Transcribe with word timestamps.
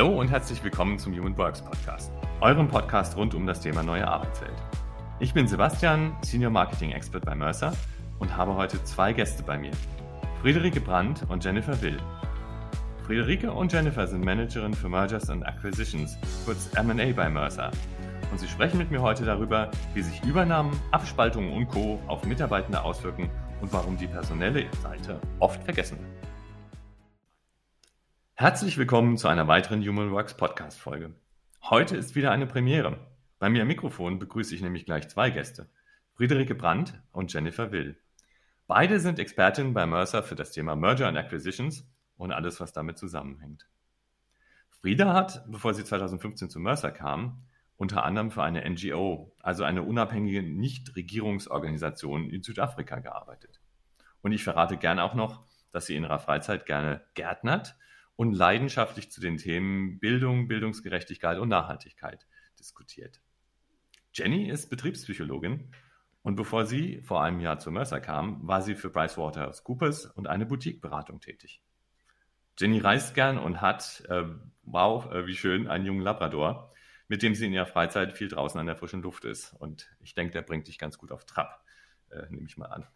Hallo 0.00 0.18
und 0.18 0.30
herzlich 0.30 0.64
willkommen 0.64 0.98
zum 0.98 1.14
Human 1.14 1.36
Works 1.36 1.60
Podcast, 1.60 2.10
eurem 2.40 2.68
Podcast 2.68 3.18
rund 3.18 3.34
um 3.34 3.46
das 3.46 3.60
Thema 3.60 3.82
neue 3.82 4.08
Arbeitswelt. 4.08 4.56
Ich 5.18 5.34
bin 5.34 5.46
Sebastian, 5.46 6.16
Senior 6.22 6.50
Marketing 6.50 6.92
Expert 6.92 7.26
bei 7.26 7.34
Mercer 7.34 7.74
und 8.18 8.34
habe 8.34 8.54
heute 8.54 8.82
zwei 8.84 9.12
Gäste 9.12 9.42
bei 9.42 9.58
mir, 9.58 9.72
Friederike 10.40 10.80
Brandt 10.80 11.26
und 11.28 11.44
Jennifer 11.44 11.82
Will. 11.82 11.98
Friederike 13.04 13.52
und 13.52 13.74
Jennifer 13.74 14.06
sind 14.06 14.24
Managerin 14.24 14.72
für 14.72 14.88
Mergers 14.88 15.28
and 15.28 15.46
Acquisitions, 15.46 16.16
kurz 16.46 16.70
M&A 16.76 17.12
bei 17.12 17.28
Mercer. 17.28 17.70
Und 18.30 18.40
sie 18.40 18.48
sprechen 18.48 18.78
mit 18.78 18.90
mir 18.90 19.02
heute 19.02 19.26
darüber, 19.26 19.70
wie 19.92 20.00
sich 20.00 20.24
Übernahmen, 20.24 20.72
Abspaltungen 20.92 21.52
und 21.52 21.68
Co. 21.68 22.00
auf 22.06 22.24
Mitarbeitende 22.24 22.82
auswirken 22.82 23.28
und 23.60 23.70
warum 23.70 23.98
die 23.98 24.06
personelle 24.06 24.64
Seite 24.82 25.20
oft 25.40 25.62
vergessen 25.62 25.98
wird. 25.98 26.19
Herzlich 28.40 28.78
willkommen 28.78 29.18
zu 29.18 29.28
einer 29.28 29.48
weiteren 29.48 29.86
Human 29.86 30.12
Works 30.12 30.34
Podcast 30.34 30.80
Folge. 30.80 31.12
Heute 31.62 31.94
ist 31.94 32.14
wieder 32.14 32.30
eine 32.30 32.46
Premiere. 32.46 32.96
Bei 33.38 33.50
mir 33.50 33.60
am 33.60 33.68
Mikrofon 33.68 34.18
begrüße 34.18 34.54
ich 34.54 34.62
nämlich 34.62 34.86
gleich 34.86 35.10
zwei 35.10 35.28
Gäste, 35.28 35.68
Friederike 36.14 36.54
Brandt 36.54 36.98
und 37.12 37.30
Jennifer 37.30 37.70
Will. 37.70 38.00
Beide 38.66 38.98
sind 38.98 39.18
Expertinnen 39.18 39.74
bei 39.74 39.84
Mercer 39.84 40.22
für 40.22 40.36
das 40.36 40.52
Thema 40.52 40.74
Merger 40.74 41.06
and 41.06 41.18
Acquisitions 41.18 41.86
und 42.16 42.32
alles, 42.32 42.60
was 42.60 42.72
damit 42.72 42.96
zusammenhängt. 42.96 43.68
Frieda 44.70 45.12
hat, 45.12 45.44
bevor 45.46 45.74
sie 45.74 45.84
2015 45.84 46.48
zu 46.48 46.60
Mercer 46.60 46.92
kam, 46.92 47.42
unter 47.76 48.06
anderem 48.06 48.30
für 48.30 48.42
eine 48.42 48.64
NGO, 48.70 49.36
also 49.40 49.64
eine 49.64 49.82
unabhängige 49.82 50.42
Nichtregierungsorganisation 50.42 52.30
in 52.30 52.42
Südafrika 52.42 53.00
gearbeitet. 53.00 53.60
Und 54.22 54.32
ich 54.32 54.42
verrate 54.42 54.78
gerne 54.78 55.04
auch 55.04 55.14
noch, 55.14 55.44
dass 55.72 55.84
sie 55.84 55.94
in 55.94 56.04
ihrer 56.04 56.20
Freizeit 56.20 56.64
gerne 56.64 57.02
gärtnert 57.12 57.76
und 58.20 58.34
leidenschaftlich 58.34 59.10
zu 59.10 59.22
den 59.22 59.38
Themen 59.38 59.98
Bildung, 59.98 60.46
Bildungsgerechtigkeit 60.46 61.38
und 61.38 61.48
Nachhaltigkeit 61.48 62.26
diskutiert. 62.58 63.22
Jenny 64.12 64.50
ist 64.50 64.68
Betriebspsychologin 64.68 65.72
und 66.20 66.36
bevor 66.36 66.66
sie 66.66 67.00
vor 67.00 67.22
einem 67.22 67.40
Jahr 67.40 67.60
zu 67.60 67.70
Mercer 67.70 67.98
kam, 67.98 68.46
war 68.46 68.60
sie 68.60 68.74
für 68.74 68.90
PricewaterhouseCoopers 68.90 70.04
und 70.04 70.26
eine 70.26 70.44
Boutiqueberatung 70.44 71.20
tätig. 71.20 71.62
Jenny 72.58 72.80
reist 72.80 73.14
gern 73.14 73.38
und 73.38 73.62
hat, 73.62 74.04
äh, 74.10 74.24
wow, 74.64 75.10
äh, 75.10 75.26
wie 75.26 75.34
schön, 75.34 75.66
einen 75.66 75.86
jungen 75.86 76.02
Labrador, 76.02 76.74
mit 77.08 77.22
dem 77.22 77.34
sie 77.34 77.46
in 77.46 77.54
ihrer 77.54 77.64
Freizeit 77.64 78.12
viel 78.12 78.28
draußen 78.28 78.60
an 78.60 78.66
der 78.66 78.76
frischen 78.76 79.00
Luft 79.00 79.24
ist. 79.24 79.54
Und 79.54 79.96
ich 79.98 80.14
denke, 80.14 80.32
der 80.32 80.42
bringt 80.42 80.68
dich 80.68 80.76
ganz 80.76 80.98
gut 80.98 81.10
auf 81.10 81.24
Trab, 81.24 81.64
äh, 82.10 82.26
nehme 82.28 82.46
ich 82.46 82.58
mal 82.58 82.66
an. 82.66 82.86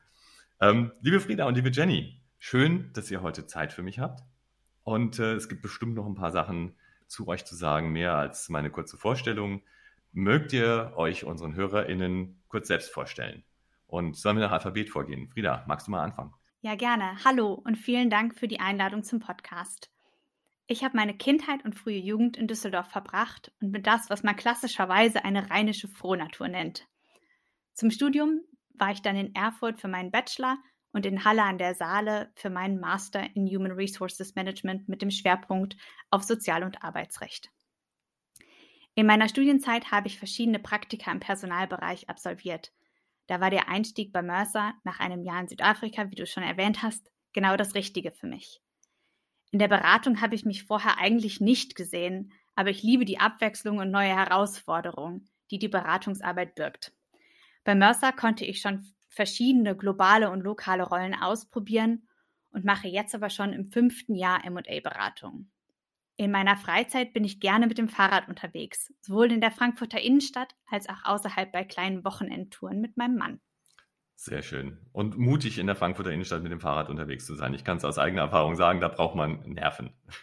Ähm, 0.60 0.92
liebe 1.00 1.18
Frieda 1.18 1.46
und 1.46 1.54
liebe 1.54 1.70
Jenny, 1.70 2.20
schön, 2.38 2.92
dass 2.92 3.10
ihr 3.10 3.22
heute 3.22 3.46
Zeit 3.46 3.72
für 3.72 3.82
mich 3.82 3.98
habt. 4.00 4.22
Und 4.84 5.18
äh, 5.18 5.32
es 5.32 5.48
gibt 5.48 5.62
bestimmt 5.62 5.94
noch 5.94 6.06
ein 6.06 6.14
paar 6.14 6.30
Sachen 6.30 6.76
zu 7.06 7.26
euch 7.26 7.44
zu 7.44 7.56
sagen, 7.56 7.90
mehr 7.90 8.14
als 8.14 8.48
meine 8.50 8.70
kurze 8.70 8.96
Vorstellung. 8.96 9.62
Mögt 10.12 10.52
ihr 10.52 10.92
euch 10.96 11.24
unseren 11.24 11.54
HörerInnen 11.54 12.40
kurz 12.48 12.68
selbst 12.68 12.92
vorstellen? 12.92 13.42
Und 13.86 14.16
sollen 14.16 14.36
wir 14.36 14.44
nach 14.44 14.52
Alphabet 14.52 14.90
vorgehen? 14.90 15.28
Frieda, 15.28 15.64
magst 15.66 15.86
du 15.86 15.90
mal 15.90 16.04
anfangen? 16.04 16.34
Ja, 16.60 16.76
gerne. 16.76 17.24
Hallo 17.24 17.52
und 17.52 17.76
vielen 17.76 18.10
Dank 18.10 18.38
für 18.38 18.48
die 18.48 18.60
Einladung 18.60 19.02
zum 19.02 19.20
Podcast. 19.20 19.90
Ich 20.66 20.82
habe 20.82 20.96
meine 20.96 21.14
Kindheit 21.16 21.64
und 21.64 21.74
frühe 21.74 21.98
Jugend 21.98 22.36
in 22.36 22.46
Düsseldorf 22.46 22.88
verbracht 22.88 23.52
und 23.60 23.72
bin 23.72 23.82
das, 23.82 24.08
was 24.08 24.22
man 24.22 24.36
klassischerweise 24.36 25.24
eine 25.24 25.50
rheinische 25.50 25.88
Frohnatur 25.88 26.48
nennt. 26.48 26.86
Zum 27.74 27.90
Studium 27.90 28.40
war 28.74 28.92
ich 28.92 29.02
dann 29.02 29.16
in 29.16 29.34
Erfurt 29.34 29.78
für 29.78 29.88
meinen 29.88 30.10
Bachelor 30.10 30.56
und 30.94 31.04
in 31.04 31.24
Halle 31.24 31.42
an 31.42 31.58
der 31.58 31.74
Saale 31.74 32.30
für 32.36 32.50
meinen 32.50 32.78
Master 32.78 33.26
in 33.34 33.46
Human 33.48 33.72
Resources 33.72 34.36
Management 34.36 34.88
mit 34.88 35.02
dem 35.02 35.10
Schwerpunkt 35.10 35.76
auf 36.10 36.22
Sozial- 36.22 36.62
und 36.62 36.84
Arbeitsrecht. 36.84 37.50
In 38.94 39.06
meiner 39.06 39.28
Studienzeit 39.28 39.90
habe 39.90 40.06
ich 40.06 40.18
verschiedene 40.18 40.60
Praktika 40.60 41.10
im 41.10 41.18
Personalbereich 41.18 42.08
absolviert. 42.08 42.72
Da 43.26 43.40
war 43.40 43.50
der 43.50 43.68
Einstieg 43.68 44.12
bei 44.12 44.22
Mercer 44.22 44.72
nach 44.84 45.00
einem 45.00 45.24
Jahr 45.24 45.40
in 45.40 45.48
Südafrika, 45.48 46.10
wie 46.12 46.14
du 46.14 46.26
schon 46.26 46.44
erwähnt 46.44 46.82
hast, 46.82 47.10
genau 47.32 47.56
das 47.56 47.74
Richtige 47.74 48.12
für 48.12 48.28
mich. 48.28 48.60
In 49.50 49.58
der 49.58 49.68
Beratung 49.68 50.20
habe 50.20 50.36
ich 50.36 50.44
mich 50.44 50.62
vorher 50.62 50.98
eigentlich 50.98 51.40
nicht 51.40 51.74
gesehen, 51.74 52.32
aber 52.54 52.70
ich 52.70 52.84
liebe 52.84 53.04
die 53.04 53.18
Abwechslung 53.18 53.78
und 53.78 53.90
neue 53.90 54.14
Herausforderungen, 54.14 55.28
die 55.50 55.58
die 55.58 55.68
Beratungsarbeit 55.68 56.54
birgt. 56.54 56.92
Bei 57.64 57.74
Mercer 57.74 58.12
konnte 58.12 58.44
ich 58.44 58.60
schon 58.60 58.93
verschiedene 59.14 59.76
globale 59.76 60.30
und 60.30 60.40
lokale 60.40 60.82
Rollen 60.82 61.14
ausprobieren 61.14 62.08
und 62.50 62.64
mache 62.64 62.88
jetzt 62.88 63.14
aber 63.14 63.30
schon 63.30 63.52
im 63.52 63.70
fünften 63.70 64.14
Jahr 64.14 64.48
MA-Beratung. 64.48 65.50
In 66.16 66.30
meiner 66.30 66.56
Freizeit 66.56 67.12
bin 67.12 67.24
ich 67.24 67.40
gerne 67.40 67.66
mit 67.66 67.78
dem 67.78 67.88
Fahrrad 67.88 68.28
unterwegs, 68.28 68.92
sowohl 69.00 69.32
in 69.32 69.40
der 69.40 69.50
Frankfurter 69.50 70.00
Innenstadt 70.00 70.54
als 70.70 70.88
auch 70.88 71.04
außerhalb 71.04 71.50
bei 71.50 71.64
kleinen 71.64 72.04
Wochenendtouren 72.04 72.80
mit 72.80 72.96
meinem 72.96 73.16
Mann. 73.16 73.40
Sehr 74.16 74.42
schön. 74.42 74.78
Und 74.92 75.18
mutig 75.18 75.58
in 75.58 75.66
der 75.66 75.74
Frankfurter 75.74 76.12
Innenstadt 76.12 76.42
mit 76.42 76.52
dem 76.52 76.60
Fahrrad 76.60 76.88
unterwegs 76.88 77.26
zu 77.26 77.34
sein. 77.34 77.52
Ich 77.52 77.64
kann 77.64 77.78
es 77.78 77.84
aus 77.84 77.98
eigener 77.98 78.22
Erfahrung 78.22 78.54
sagen, 78.54 78.80
da 78.80 78.88
braucht 78.88 79.16
man 79.16 79.40
Nerven. 79.40 79.90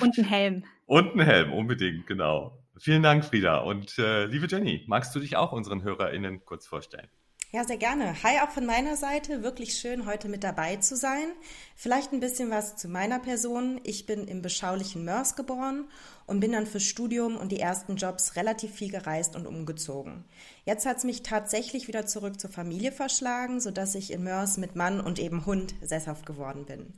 Und 0.00 0.18
einen 0.18 0.28
Helm. 0.28 0.64
Und 0.84 1.12
einen 1.12 1.24
Helm, 1.24 1.52
unbedingt, 1.52 2.06
genau. 2.06 2.62
Vielen 2.76 3.02
Dank, 3.02 3.24
Frieda. 3.24 3.58
Und 3.58 3.98
äh, 3.98 4.26
liebe 4.26 4.46
Jenny, 4.46 4.84
magst 4.88 5.14
du 5.14 5.20
dich 5.20 5.36
auch 5.36 5.52
unseren 5.52 5.82
HörerInnen 5.82 6.44
kurz 6.44 6.66
vorstellen? 6.66 7.08
Ja, 7.54 7.62
sehr 7.62 7.76
gerne. 7.76 8.20
Hi 8.24 8.40
auch 8.40 8.50
von 8.50 8.66
meiner 8.66 8.96
Seite. 8.96 9.44
Wirklich 9.44 9.76
schön, 9.78 10.06
heute 10.06 10.28
mit 10.28 10.42
dabei 10.42 10.74
zu 10.74 10.96
sein. 10.96 11.28
Vielleicht 11.76 12.12
ein 12.12 12.18
bisschen 12.18 12.50
was 12.50 12.74
zu 12.74 12.88
meiner 12.88 13.20
Person. 13.20 13.80
Ich 13.84 14.06
bin 14.06 14.26
im 14.26 14.42
beschaulichen 14.42 15.04
Mörs 15.04 15.36
geboren 15.36 15.84
und 16.26 16.40
bin 16.40 16.50
dann 16.50 16.66
fürs 16.66 16.82
Studium 16.82 17.36
und 17.36 17.52
die 17.52 17.60
ersten 17.60 17.94
Jobs 17.94 18.34
relativ 18.34 18.72
viel 18.72 18.90
gereist 18.90 19.36
und 19.36 19.46
umgezogen. 19.46 20.24
Jetzt 20.64 20.84
hat 20.84 20.96
es 20.96 21.04
mich 21.04 21.22
tatsächlich 21.22 21.86
wieder 21.86 22.06
zurück 22.06 22.40
zur 22.40 22.50
Familie 22.50 22.90
verschlagen, 22.90 23.60
sodass 23.60 23.94
ich 23.94 24.12
in 24.12 24.24
Mörs 24.24 24.56
mit 24.56 24.74
Mann 24.74 25.00
und 25.00 25.20
eben 25.20 25.46
Hund 25.46 25.76
sesshaft 25.80 26.26
geworden 26.26 26.66
bin. 26.66 26.92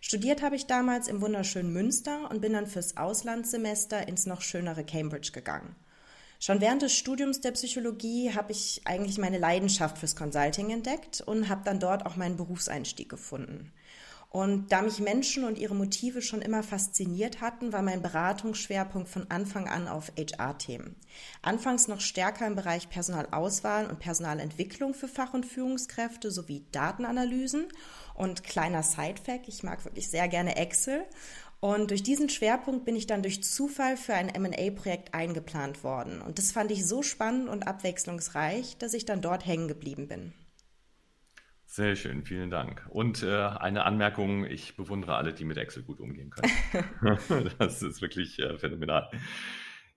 Studiert 0.00 0.42
habe 0.42 0.56
ich 0.56 0.66
damals 0.66 1.06
im 1.06 1.20
wunderschönen 1.20 1.72
Münster 1.72 2.28
und 2.32 2.40
bin 2.40 2.54
dann 2.54 2.66
fürs 2.66 2.96
Auslandssemester 2.96 4.08
ins 4.08 4.26
noch 4.26 4.40
schönere 4.40 4.82
Cambridge 4.82 5.30
gegangen. 5.30 5.76
Schon 6.42 6.62
während 6.62 6.80
des 6.80 6.96
Studiums 6.96 7.42
der 7.42 7.50
Psychologie 7.50 8.34
habe 8.34 8.52
ich 8.52 8.80
eigentlich 8.86 9.18
meine 9.18 9.36
Leidenschaft 9.36 9.98
fürs 9.98 10.16
Consulting 10.16 10.70
entdeckt 10.70 11.20
und 11.20 11.50
habe 11.50 11.60
dann 11.66 11.78
dort 11.78 12.06
auch 12.06 12.16
meinen 12.16 12.38
Berufseinstieg 12.38 13.10
gefunden. 13.10 13.70
Und 14.30 14.70
da 14.70 14.80
mich 14.80 15.00
Menschen 15.00 15.44
und 15.44 15.58
ihre 15.58 15.74
Motive 15.74 16.22
schon 16.22 16.40
immer 16.40 16.62
fasziniert 16.62 17.42
hatten, 17.42 17.72
war 17.74 17.82
mein 17.82 18.00
Beratungsschwerpunkt 18.00 19.08
von 19.08 19.28
Anfang 19.28 19.68
an 19.68 19.86
auf 19.86 20.12
HR-Themen. 20.16 20.94
Anfangs 21.42 21.88
noch 21.88 22.00
stärker 22.00 22.46
im 22.46 22.54
Bereich 22.54 22.88
Personalauswahl 22.88 23.86
und 23.88 23.98
Personalentwicklung 23.98 24.94
für 24.94 25.08
Fach- 25.08 25.34
und 25.34 25.44
Führungskräfte 25.44 26.30
sowie 26.30 26.64
Datenanalysen. 26.72 27.66
Und 28.14 28.44
kleiner 28.44 28.84
Sidefact, 28.84 29.48
ich 29.48 29.62
mag 29.62 29.84
wirklich 29.84 30.08
sehr 30.08 30.28
gerne 30.28 30.56
Excel. 30.56 31.04
Und 31.60 31.90
durch 31.90 32.02
diesen 32.02 32.30
Schwerpunkt 32.30 32.86
bin 32.86 32.96
ich 32.96 33.06
dann 33.06 33.22
durch 33.22 33.44
Zufall 33.44 33.98
für 33.98 34.14
ein 34.14 34.32
MA-Projekt 34.40 35.12
eingeplant 35.12 35.84
worden. 35.84 36.22
Und 36.22 36.38
das 36.38 36.52
fand 36.52 36.70
ich 36.70 36.86
so 36.86 37.02
spannend 37.02 37.50
und 37.50 37.68
abwechslungsreich, 37.68 38.78
dass 38.78 38.94
ich 38.94 39.04
dann 39.04 39.20
dort 39.20 39.46
hängen 39.46 39.68
geblieben 39.68 40.08
bin. 40.08 40.32
Sehr 41.66 41.94
schön, 41.96 42.24
vielen 42.24 42.50
Dank. 42.50 42.86
Und 42.88 43.22
äh, 43.22 43.44
eine 43.44 43.84
Anmerkung, 43.84 44.44
ich 44.44 44.74
bewundere 44.74 45.16
alle, 45.16 45.34
die 45.34 45.44
mit 45.44 45.58
Excel 45.58 45.82
gut 45.82 46.00
umgehen 46.00 46.30
können. 46.30 47.18
das 47.58 47.82
ist 47.82 48.00
wirklich 48.00 48.38
äh, 48.40 48.58
phänomenal. 48.58 49.10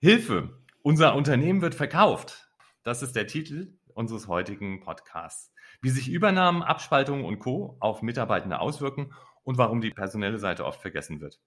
Hilfe, 0.00 0.62
unser 0.82 1.16
Unternehmen 1.16 1.62
wird 1.62 1.74
verkauft. 1.74 2.48
Das 2.84 3.02
ist 3.02 3.16
der 3.16 3.26
Titel 3.26 3.78
unseres 3.94 4.28
heutigen 4.28 4.80
Podcasts. 4.80 5.52
Wie 5.80 5.90
sich 5.90 6.08
Übernahmen, 6.10 6.62
Abspaltungen 6.62 7.24
und 7.24 7.38
Co. 7.38 7.76
auf 7.80 8.02
Mitarbeitende 8.02 8.60
auswirken 8.60 9.12
und 9.42 9.56
warum 9.58 9.80
die 9.80 9.90
personelle 9.90 10.38
Seite 10.38 10.64
oft 10.64 10.80
vergessen 10.80 11.20
wird. 11.20 11.40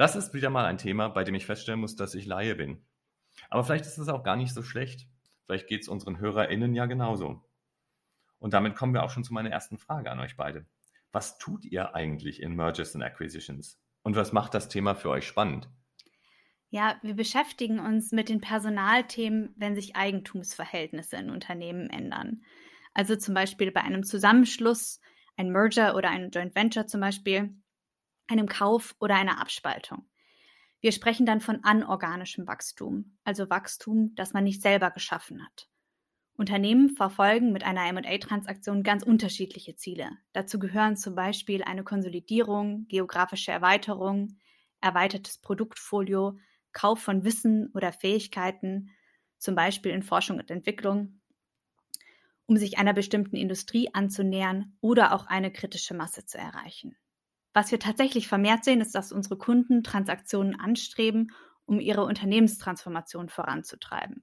Das 0.00 0.16
ist 0.16 0.32
wieder 0.32 0.48
mal 0.48 0.64
ein 0.64 0.78
Thema, 0.78 1.08
bei 1.08 1.24
dem 1.24 1.34
ich 1.34 1.44
feststellen 1.44 1.78
muss, 1.78 1.94
dass 1.94 2.14
ich 2.14 2.24
Laie 2.24 2.54
bin. 2.54 2.82
Aber 3.50 3.64
vielleicht 3.64 3.84
ist 3.84 3.98
es 3.98 4.08
auch 4.08 4.22
gar 4.22 4.34
nicht 4.34 4.54
so 4.54 4.62
schlecht. 4.62 5.06
Vielleicht 5.44 5.66
geht 5.66 5.82
es 5.82 5.88
unseren 5.88 6.18
HörerInnen 6.18 6.74
ja 6.74 6.86
genauso. 6.86 7.44
Und 8.38 8.54
damit 8.54 8.76
kommen 8.76 8.94
wir 8.94 9.02
auch 9.02 9.10
schon 9.10 9.24
zu 9.24 9.34
meiner 9.34 9.50
ersten 9.50 9.76
Frage 9.76 10.10
an 10.10 10.18
euch 10.18 10.38
beide. 10.38 10.64
Was 11.12 11.36
tut 11.36 11.66
ihr 11.66 11.94
eigentlich 11.94 12.40
in 12.40 12.56
Mergers 12.56 12.94
and 12.94 13.04
Acquisitions? 13.04 13.78
Und 14.00 14.16
was 14.16 14.32
macht 14.32 14.54
das 14.54 14.70
Thema 14.70 14.94
für 14.94 15.10
euch 15.10 15.26
spannend? 15.26 15.68
Ja, 16.70 16.98
wir 17.02 17.14
beschäftigen 17.14 17.78
uns 17.78 18.10
mit 18.10 18.30
den 18.30 18.40
Personalthemen, 18.40 19.54
wenn 19.58 19.74
sich 19.74 19.96
Eigentumsverhältnisse 19.96 21.16
in 21.16 21.28
Unternehmen 21.28 21.90
ändern. 21.90 22.42
Also 22.94 23.16
zum 23.16 23.34
Beispiel 23.34 23.70
bei 23.70 23.82
einem 23.82 24.04
Zusammenschluss, 24.04 24.98
ein 25.36 25.50
Merger 25.50 25.94
oder 25.94 26.08
ein 26.08 26.30
Joint 26.30 26.54
Venture 26.54 26.86
zum 26.86 27.02
Beispiel, 27.02 27.54
einem 28.30 28.46
Kauf 28.46 28.94
oder 29.00 29.16
einer 29.16 29.40
Abspaltung. 29.40 30.06
Wir 30.80 30.92
sprechen 30.92 31.26
dann 31.26 31.40
von 31.40 31.62
anorganischem 31.62 32.46
Wachstum, 32.46 33.16
also 33.24 33.50
Wachstum, 33.50 34.14
das 34.14 34.32
man 34.32 34.44
nicht 34.44 34.62
selber 34.62 34.90
geschaffen 34.90 35.44
hat. 35.44 35.68
Unternehmen 36.34 36.88
verfolgen 36.88 37.52
mit 37.52 37.64
einer 37.64 37.92
MA-Transaktion 37.92 38.82
ganz 38.82 39.02
unterschiedliche 39.02 39.76
Ziele. 39.76 40.10
Dazu 40.32 40.58
gehören 40.58 40.96
zum 40.96 41.14
Beispiel 41.14 41.62
eine 41.62 41.84
Konsolidierung, 41.84 42.86
geografische 42.88 43.52
Erweiterung, 43.52 44.38
erweitertes 44.80 45.36
Produktfolio, 45.38 46.38
Kauf 46.72 47.00
von 47.00 47.24
Wissen 47.24 47.70
oder 47.74 47.92
Fähigkeiten, 47.92 48.90
zum 49.36 49.54
Beispiel 49.54 49.92
in 49.92 50.02
Forschung 50.02 50.38
und 50.38 50.50
Entwicklung, 50.50 51.20
um 52.46 52.56
sich 52.56 52.78
einer 52.78 52.94
bestimmten 52.94 53.36
Industrie 53.36 53.90
anzunähern 53.92 54.76
oder 54.80 55.14
auch 55.14 55.26
eine 55.26 55.52
kritische 55.52 55.92
Masse 55.92 56.24
zu 56.24 56.38
erreichen. 56.38 56.96
Was 57.52 57.70
wir 57.72 57.80
tatsächlich 57.80 58.28
vermehrt 58.28 58.64
sehen, 58.64 58.80
ist, 58.80 58.94
dass 58.94 59.12
unsere 59.12 59.36
Kunden 59.36 59.82
Transaktionen 59.82 60.58
anstreben, 60.58 61.32
um 61.66 61.80
ihre 61.80 62.04
Unternehmenstransformation 62.04 63.28
voranzutreiben. 63.28 64.22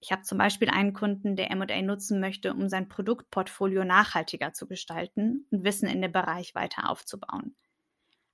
Ich 0.00 0.12
habe 0.12 0.22
zum 0.22 0.38
Beispiel 0.38 0.70
einen 0.70 0.92
Kunden, 0.92 1.36
der 1.36 1.54
MA 1.56 1.82
nutzen 1.82 2.20
möchte, 2.20 2.52
um 2.52 2.68
sein 2.68 2.88
Produktportfolio 2.88 3.84
nachhaltiger 3.84 4.52
zu 4.52 4.66
gestalten 4.66 5.46
und 5.50 5.64
Wissen 5.64 5.88
in 5.88 6.02
dem 6.02 6.12
Bereich 6.12 6.54
weiter 6.54 6.90
aufzubauen. 6.90 7.56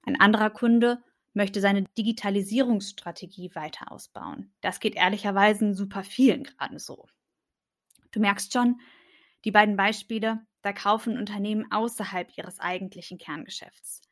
Ein 0.03 0.21
anderer 0.21 0.51
Kunde 0.51 1.03
möchte 1.35 1.61
seine 1.61 1.85
Digitalisierungsstrategie 1.97 3.55
weiter 3.55 3.91
ausbauen. 3.91 4.53
Das 4.61 4.81
geht 4.81 4.97
ehrlicherweise 4.97 5.75
super 5.75 6.05
vielen 6.05 6.45
gerade 6.45 6.79
so. 6.79 7.07
Du 8.11 8.21
merkst 8.21 8.53
schon, 8.53 8.81
die 9.45 9.51
beiden 9.51 9.77
Beispiele, 9.77 10.45
da 10.61 10.73
kaufen 10.73 11.17
Unternehmen 11.17 11.71
außerhalb 11.73 12.37
ihres 12.37 12.61
eigentlichen 12.61 13.19
Kerngeschäfts. 13.19 14.03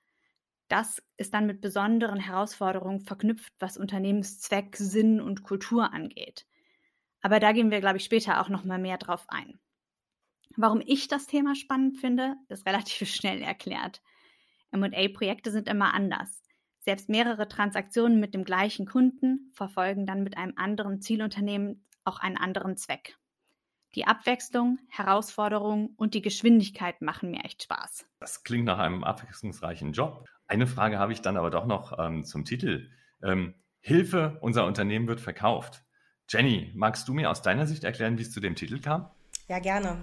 Das 0.70 1.02
ist 1.16 1.34
dann 1.34 1.48
mit 1.48 1.60
besonderen 1.60 2.20
Herausforderungen 2.20 3.00
verknüpft, 3.00 3.52
was 3.58 3.76
Unternehmenszweck, 3.76 4.76
Sinn 4.76 5.20
und 5.20 5.42
Kultur 5.42 5.92
angeht. 5.92 6.46
Aber 7.22 7.40
da 7.40 7.50
gehen 7.50 7.72
wir, 7.72 7.80
glaube 7.80 7.96
ich, 7.96 8.04
später 8.04 8.40
auch 8.40 8.48
noch 8.48 8.62
mal 8.62 8.78
mehr 8.78 8.96
drauf 8.96 9.24
ein. 9.26 9.58
Warum 10.56 10.80
ich 10.86 11.08
das 11.08 11.26
Thema 11.26 11.56
spannend 11.56 11.98
finde, 11.98 12.36
ist 12.48 12.66
relativ 12.66 13.08
schnell 13.12 13.42
erklärt. 13.42 14.00
M&A-Projekte 14.70 15.50
sind 15.50 15.68
immer 15.68 15.92
anders. 15.92 16.40
Selbst 16.78 17.08
mehrere 17.08 17.48
Transaktionen 17.48 18.20
mit 18.20 18.32
dem 18.32 18.44
gleichen 18.44 18.86
Kunden 18.86 19.50
verfolgen 19.52 20.06
dann 20.06 20.22
mit 20.22 20.36
einem 20.36 20.54
anderen 20.54 21.00
Zielunternehmen 21.00 21.84
auch 22.04 22.20
einen 22.20 22.36
anderen 22.36 22.76
Zweck. 22.76 23.18
Die 23.96 24.06
Abwechslung, 24.06 24.78
Herausforderungen 24.88 25.94
und 25.96 26.14
die 26.14 26.22
Geschwindigkeit 26.22 27.02
machen 27.02 27.32
mir 27.32 27.44
echt 27.44 27.64
Spaß. 27.64 28.06
Das 28.20 28.44
klingt 28.44 28.66
nach 28.66 28.78
einem 28.78 29.02
abwechslungsreichen 29.02 29.92
Job. 29.92 30.28
Eine 30.50 30.66
Frage 30.66 30.98
habe 30.98 31.12
ich 31.12 31.22
dann 31.22 31.36
aber 31.36 31.48
doch 31.48 31.64
noch 31.64 31.96
ähm, 31.96 32.24
zum 32.24 32.44
Titel. 32.44 32.90
Ähm, 33.22 33.54
Hilfe, 33.78 34.36
unser 34.40 34.66
Unternehmen 34.66 35.06
wird 35.06 35.20
verkauft. 35.20 35.84
Jenny, 36.28 36.72
magst 36.74 37.06
du 37.06 37.14
mir 37.14 37.30
aus 37.30 37.40
deiner 37.40 37.68
Sicht 37.68 37.84
erklären, 37.84 38.18
wie 38.18 38.22
es 38.22 38.32
zu 38.32 38.40
dem 38.40 38.56
Titel 38.56 38.80
kam? 38.80 39.08
Ja, 39.50 39.58
gerne. 39.58 40.00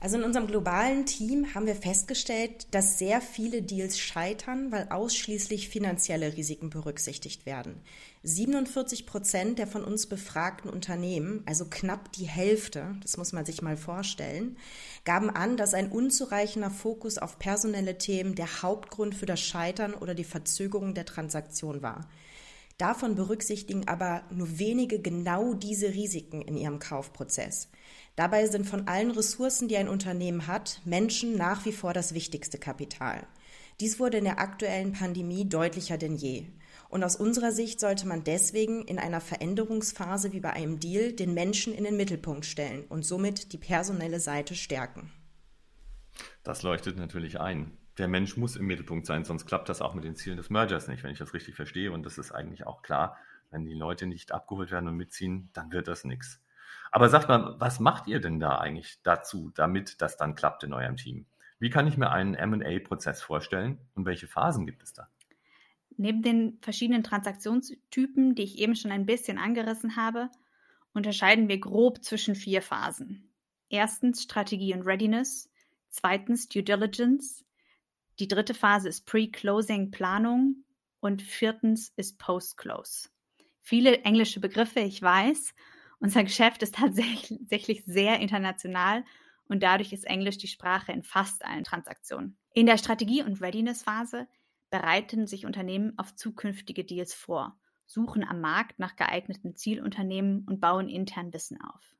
Also 0.00 0.18
in 0.18 0.22
unserem 0.22 0.46
globalen 0.46 1.06
Team 1.06 1.54
haben 1.54 1.64
wir 1.64 1.74
festgestellt, 1.74 2.66
dass 2.72 2.98
sehr 2.98 3.22
viele 3.22 3.62
Deals 3.62 3.98
scheitern, 3.98 4.70
weil 4.70 4.88
ausschließlich 4.90 5.70
finanzielle 5.70 6.36
Risiken 6.36 6.68
berücksichtigt 6.68 7.46
werden. 7.46 7.80
47 8.22 9.06
Prozent 9.06 9.58
der 9.58 9.66
von 9.66 9.82
uns 9.82 10.08
befragten 10.08 10.70
Unternehmen, 10.70 11.42
also 11.46 11.64
knapp 11.70 12.12
die 12.12 12.26
Hälfte, 12.26 12.94
das 13.00 13.16
muss 13.16 13.32
man 13.32 13.46
sich 13.46 13.62
mal 13.62 13.78
vorstellen, 13.78 14.58
gaben 15.06 15.30
an, 15.30 15.56
dass 15.56 15.72
ein 15.72 15.90
unzureichender 15.90 16.70
Fokus 16.70 17.16
auf 17.16 17.38
personelle 17.38 17.96
Themen 17.96 18.34
der 18.34 18.60
Hauptgrund 18.60 19.14
für 19.14 19.24
das 19.24 19.40
Scheitern 19.40 19.94
oder 19.94 20.14
die 20.14 20.24
Verzögerung 20.24 20.92
der 20.92 21.06
Transaktion 21.06 21.80
war. 21.80 22.10
Davon 22.76 23.14
berücksichtigen 23.14 23.88
aber 23.88 24.24
nur 24.30 24.58
wenige 24.58 25.00
genau 25.00 25.54
diese 25.54 25.94
Risiken 25.94 26.42
in 26.42 26.58
ihrem 26.58 26.78
Kaufprozess. 26.78 27.68
Dabei 28.16 28.46
sind 28.46 28.66
von 28.66 28.88
allen 28.88 29.10
Ressourcen, 29.10 29.68
die 29.68 29.76
ein 29.76 29.88
Unternehmen 29.88 30.46
hat, 30.46 30.80
Menschen 30.84 31.36
nach 31.36 31.64
wie 31.64 31.72
vor 31.72 31.94
das 31.94 32.12
wichtigste 32.12 32.58
Kapital. 32.58 33.26
Dies 33.80 33.98
wurde 33.98 34.18
in 34.18 34.24
der 34.24 34.38
aktuellen 34.38 34.92
Pandemie 34.92 35.48
deutlicher 35.48 35.96
denn 35.96 36.14
je. 36.14 36.46
Und 36.90 37.02
aus 37.02 37.16
unserer 37.16 37.52
Sicht 37.52 37.80
sollte 37.80 38.06
man 38.06 38.22
deswegen 38.22 38.82
in 38.82 38.98
einer 38.98 39.22
Veränderungsphase 39.22 40.32
wie 40.32 40.40
bei 40.40 40.52
einem 40.52 40.78
Deal 40.78 41.12
den 41.12 41.32
Menschen 41.32 41.72
in 41.72 41.84
den 41.84 41.96
Mittelpunkt 41.96 42.44
stellen 42.44 42.84
und 42.84 43.02
somit 43.04 43.54
die 43.54 43.58
personelle 43.58 44.20
Seite 44.20 44.54
stärken. 44.54 45.10
Das 46.42 46.62
leuchtet 46.62 46.98
natürlich 46.98 47.40
ein. 47.40 47.78
Der 47.96 48.08
Mensch 48.08 48.36
muss 48.36 48.56
im 48.56 48.66
Mittelpunkt 48.66 49.06
sein, 49.06 49.24
sonst 49.24 49.46
klappt 49.46 49.70
das 49.70 49.80
auch 49.80 49.94
mit 49.94 50.04
den 50.04 50.16
Zielen 50.16 50.36
des 50.36 50.50
Mergers 50.50 50.86
nicht, 50.86 51.02
wenn 51.02 51.12
ich 51.12 51.18
das 51.18 51.32
richtig 51.32 51.54
verstehe. 51.54 51.92
Und 51.92 52.04
das 52.04 52.18
ist 52.18 52.30
eigentlich 52.30 52.66
auch 52.66 52.82
klar. 52.82 53.16
Wenn 53.50 53.64
die 53.64 53.74
Leute 53.74 54.06
nicht 54.06 54.32
abgeholt 54.32 54.70
werden 54.70 54.88
und 54.88 54.96
mitziehen, 54.96 55.48
dann 55.54 55.72
wird 55.72 55.88
das 55.88 56.04
nichts. 56.04 56.41
Aber 56.92 57.08
sagt 57.08 57.28
mal, 57.28 57.56
was 57.58 57.80
macht 57.80 58.06
ihr 58.06 58.20
denn 58.20 58.38
da 58.38 58.58
eigentlich 58.58 58.98
dazu, 59.02 59.50
damit 59.54 60.00
das 60.02 60.18
dann 60.18 60.34
klappt 60.34 60.62
in 60.62 60.74
eurem 60.74 60.96
Team? 60.96 61.26
Wie 61.58 61.70
kann 61.70 61.86
ich 61.86 61.96
mir 61.96 62.10
einen 62.10 62.32
MA-Prozess 62.32 63.22
vorstellen 63.22 63.78
und 63.94 64.04
welche 64.04 64.26
Phasen 64.26 64.66
gibt 64.66 64.82
es 64.82 64.92
da? 64.92 65.08
Neben 65.96 66.22
den 66.22 66.58
verschiedenen 66.60 67.02
Transaktionstypen, 67.02 68.34
die 68.34 68.42
ich 68.42 68.58
eben 68.58 68.76
schon 68.76 68.92
ein 68.92 69.06
bisschen 69.06 69.38
angerissen 69.38 69.96
habe, 69.96 70.28
unterscheiden 70.92 71.48
wir 71.48 71.58
grob 71.58 72.04
zwischen 72.04 72.34
vier 72.34 72.60
Phasen. 72.60 73.30
Erstens 73.70 74.22
Strategie 74.22 74.74
und 74.74 74.82
Readiness, 74.82 75.50
zweitens 75.88 76.48
Due 76.48 76.62
Diligence, 76.62 77.44
die 78.18 78.28
dritte 78.28 78.52
Phase 78.52 78.90
ist 78.90 79.06
Pre-Closing 79.06 79.90
Planung 79.90 80.64
und 81.00 81.22
viertens 81.22 81.92
ist 81.96 82.18
Post-Close. 82.18 83.08
Viele 83.62 84.02
englische 84.02 84.40
Begriffe, 84.40 84.80
ich 84.80 85.00
weiß, 85.00 85.54
unser 86.02 86.24
Geschäft 86.24 86.62
ist 86.62 86.74
tatsächlich 86.76 87.84
sehr 87.86 88.20
international 88.20 89.04
und 89.48 89.62
dadurch 89.62 89.92
ist 89.92 90.04
Englisch 90.04 90.38
die 90.38 90.48
Sprache 90.48 90.92
in 90.92 91.02
fast 91.02 91.44
allen 91.44 91.64
Transaktionen. 91.64 92.36
In 92.54 92.66
der 92.66 92.76
Strategie- 92.76 93.22
und 93.22 93.40
Readiness-Phase 93.40 94.26
bereiten 94.70 95.26
sich 95.26 95.46
Unternehmen 95.46 95.98
auf 95.98 96.14
zukünftige 96.14 96.84
Deals 96.84 97.14
vor, 97.14 97.58
suchen 97.86 98.24
am 98.24 98.40
Markt 98.40 98.78
nach 98.78 98.96
geeigneten 98.96 99.54
Zielunternehmen 99.54 100.44
und 100.48 100.60
bauen 100.60 100.88
intern 100.88 101.32
Wissen 101.32 101.60
auf. 101.60 101.94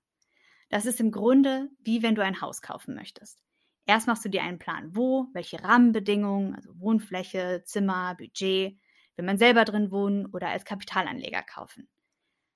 Das 0.69 0.87
ist 0.87 1.01
im 1.01 1.11
Grunde 1.11 1.71
wie 1.81 2.03
wenn 2.03 2.15
du 2.15 2.25
ein 2.25 2.41
Haus 2.41 2.63
kaufen 2.63 2.95
möchtest. 2.95 3.43
Erst 3.85 4.07
machst 4.07 4.25
du 4.25 4.29
dir 4.29 4.43
einen 4.43 4.59
Plan, 4.59 4.97
wo, 4.97 5.27
welche 5.33 5.63
Rahmenbedingungen, 5.63 6.55
also 6.55 6.79
Wohnfläche, 6.79 7.63
Zimmer, 7.67 8.15
Budget, 8.15 8.79
will 9.17 9.25
man 9.25 9.39
selber 9.39 9.65
drin 9.65 9.91
wohnen 9.91 10.27
oder 10.27 10.49
als 10.49 10.65
Kapitalanleger 10.65 11.43
kaufen. 11.43 11.89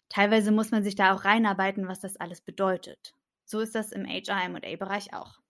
Teilweise 0.08 0.52
muss 0.52 0.70
man 0.70 0.84
sich 0.84 0.94
da 0.94 1.14
auch 1.14 1.24
reinarbeiten, 1.24 1.88
was 1.88 2.00
das 2.00 2.16
alles 2.16 2.40
bedeutet. 2.40 3.14
So 3.44 3.60
ist 3.60 3.74
das 3.74 3.92
im 3.92 4.06
HR-MA-Bereich 4.06 5.14
auch. 5.14 5.40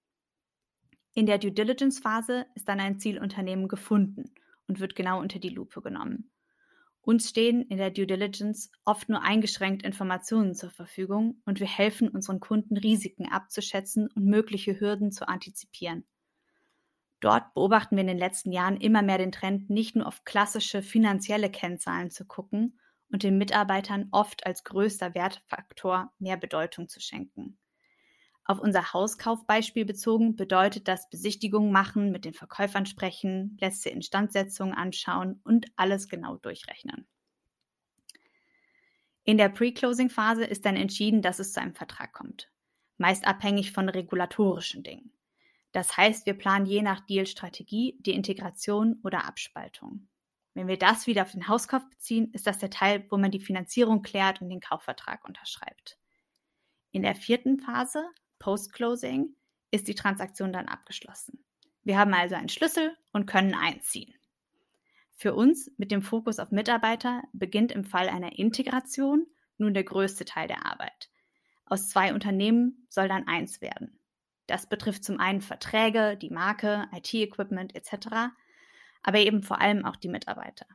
In 1.15 1.27
der 1.27 1.39
Due 1.39 1.53
Diligence-Phase 1.53 2.47
ist 2.55 2.69
dann 2.69 2.81
ein 2.81 2.99
Zielunternehmen 2.99 3.69
gefunden 3.69 4.25
und 4.69 4.81
wird 4.81 4.97
genau 4.97 5.21
unter 5.21 5.39
die 5.39 5.49
Lupe 5.49 5.81
genommen. 5.81 6.31
Uns 7.01 7.31
stehen 7.31 7.63
in 7.63 7.79
der 7.79 7.91
Due 7.91 8.07
Diligence 8.07 8.71
oft 8.85 9.09
nur 9.09 9.23
eingeschränkt 9.23 9.85
Informationen 9.85 10.55
zur 10.55 10.71
Verfügung 10.71 11.41
und 11.45 11.61
wir 11.61 11.69
helfen 11.69 12.09
unseren 12.09 12.41
Kunden, 12.41 12.77
Risiken 12.77 13.31
abzuschätzen 13.31 14.09
und 14.11 14.25
mögliche 14.25 14.81
Hürden 14.81 15.13
zu 15.13 15.29
antizipieren. 15.29 16.05
Dort 17.21 17.55
beobachten 17.55 17.97
wir 17.97 18.03
in 18.03 18.09
den 18.09 18.19
letzten 18.19 18.53
Jahren 18.53 18.77
immer 18.77 19.03
mehr 19.03 19.19
den 19.19 19.33
Trend, 19.33 19.71
nicht 19.71 19.97
nur 19.97 20.07
auf 20.07 20.25
klassische 20.25 20.83
finanzielle 20.83 21.49
Kennzahlen 21.49 22.11
zu 22.11 22.25
gucken, 22.27 22.79
und 23.11 23.23
den 23.23 23.39
Mitarbeitern 23.39 24.09
oft 24.11 24.47
als 24.47 24.65
größter 24.65 25.15
Wertfaktor 25.15 26.13
mehr 26.19 26.37
Bedeutung 26.37 26.89
zu 26.89 27.01
schenken. 27.01 27.59
Auf 28.45 28.61
unser 28.61 28.93
Hauskaufbeispiel 28.93 29.85
bezogen 29.85 30.37
bedeutet 30.37 30.87
das 30.87 31.11
Besichtigung 31.11 31.73
machen, 31.73 32.13
mit 32.13 32.25
den 32.25 32.35
Verkäufern 32.35 32.87
sprechen, 32.87 33.57
letzte 33.61 33.91
Instandsetzung 33.91 34.73
anschauen 34.73 35.41
und 35.43 35.67
alles 35.75 36.09
genau 36.09 36.37
durchrechnen. 36.37 37.09
In 39.25 39.39
der 39.39 39.49
Pre-Closing-Phase 39.49 40.45
ist 40.45 40.65
dann 40.65 40.77
entschieden, 40.77 41.23
dass 41.23 41.41
es 41.41 41.53
zu 41.53 41.61
einem 41.61 41.75
Vertrag 41.75 42.13
kommt, 42.13 42.49
meist 42.97 43.27
abhängig 43.27 43.73
von 43.73 43.89
regulatorischen 43.89 44.85
Dingen. 44.85 45.11
Das 45.73 45.97
heißt, 45.97 46.27
wir 46.27 46.35
planen 46.35 46.67
je 46.67 46.83
nach 46.83 47.01
Deal-Strategie 47.01 47.97
die 47.99 48.13
Integration 48.13 49.01
oder 49.03 49.25
Abspaltung. 49.25 50.07
Wenn 50.57 50.69
wir 50.69 50.79
das 50.79 51.07
wieder 51.07 51.21
auf 51.21 51.33
den 51.33 51.49
Hauskauf 51.49 51.87
beziehen, 51.91 52.33
ist 52.33 52.47
das 52.47 52.57
der 52.57 52.71
Teil, 52.71 53.05
wo 53.11 53.19
man 53.19 53.31
die 53.31 53.41
Finanzierung 53.41 54.01
klärt 54.01 54.41
und 54.41 54.49
den 54.49 54.63
Kaufvertrag 54.63 55.23
unterschreibt. 55.29 55.99
In 56.93 57.03
der 57.03 57.15
vierten 57.15 57.59
Phase, 57.59 58.09
Post-Closing, 58.39 59.37
ist 59.71 59.87
die 59.87 59.95
Transaktion 59.95 60.55
dann 60.55 60.67
abgeschlossen. 60.67 61.45
Wir 61.83 61.99
haben 61.99 62.15
also 62.15 62.37
einen 62.37 62.49
Schlüssel 62.49 62.97
und 63.13 63.27
können 63.27 63.55
einziehen. 63.55 64.15
Für 65.15 65.35
uns 65.35 65.71
mit 65.77 65.91
dem 65.91 66.01
Fokus 66.01 66.39
auf 66.39 66.51
Mitarbeiter 66.53 67.23
beginnt 67.35 67.71
im 67.71 67.85
Fall 67.85 68.09
einer 68.09 68.39
Integration 68.39 69.27
nun 69.59 69.75
der 69.75 69.85
größte 69.85 70.25
Teil 70.25 70.49
der 70.49 70.65
Arbeit. 70.65 71.11
Aus 71.67 71.91
zwei 71.91 72.15
Unternehmen 72.15 72.87
soll 72.89 73.09
dann 73.09 73.29
eins 73.29 73.61
werden. 73.61 74.01
Das 74.47 74.71
betrifft 74.71 75.05
zum 75.05 75.21
einen 75.21 75.43
Verträge, 75.43 76.17
die 76.17 76.31
Marke, 76.31 76.89
IT-Equipment 76.95 77.75
etc., 77.75 78.33
aber 79.07 79.19
eben 79.19 79.43
vor 79.43 79.61
allem 79.61 79.87
auch 79.87 79.97
die 79.97 80.09
Mitarbeiter. 80.09 80.67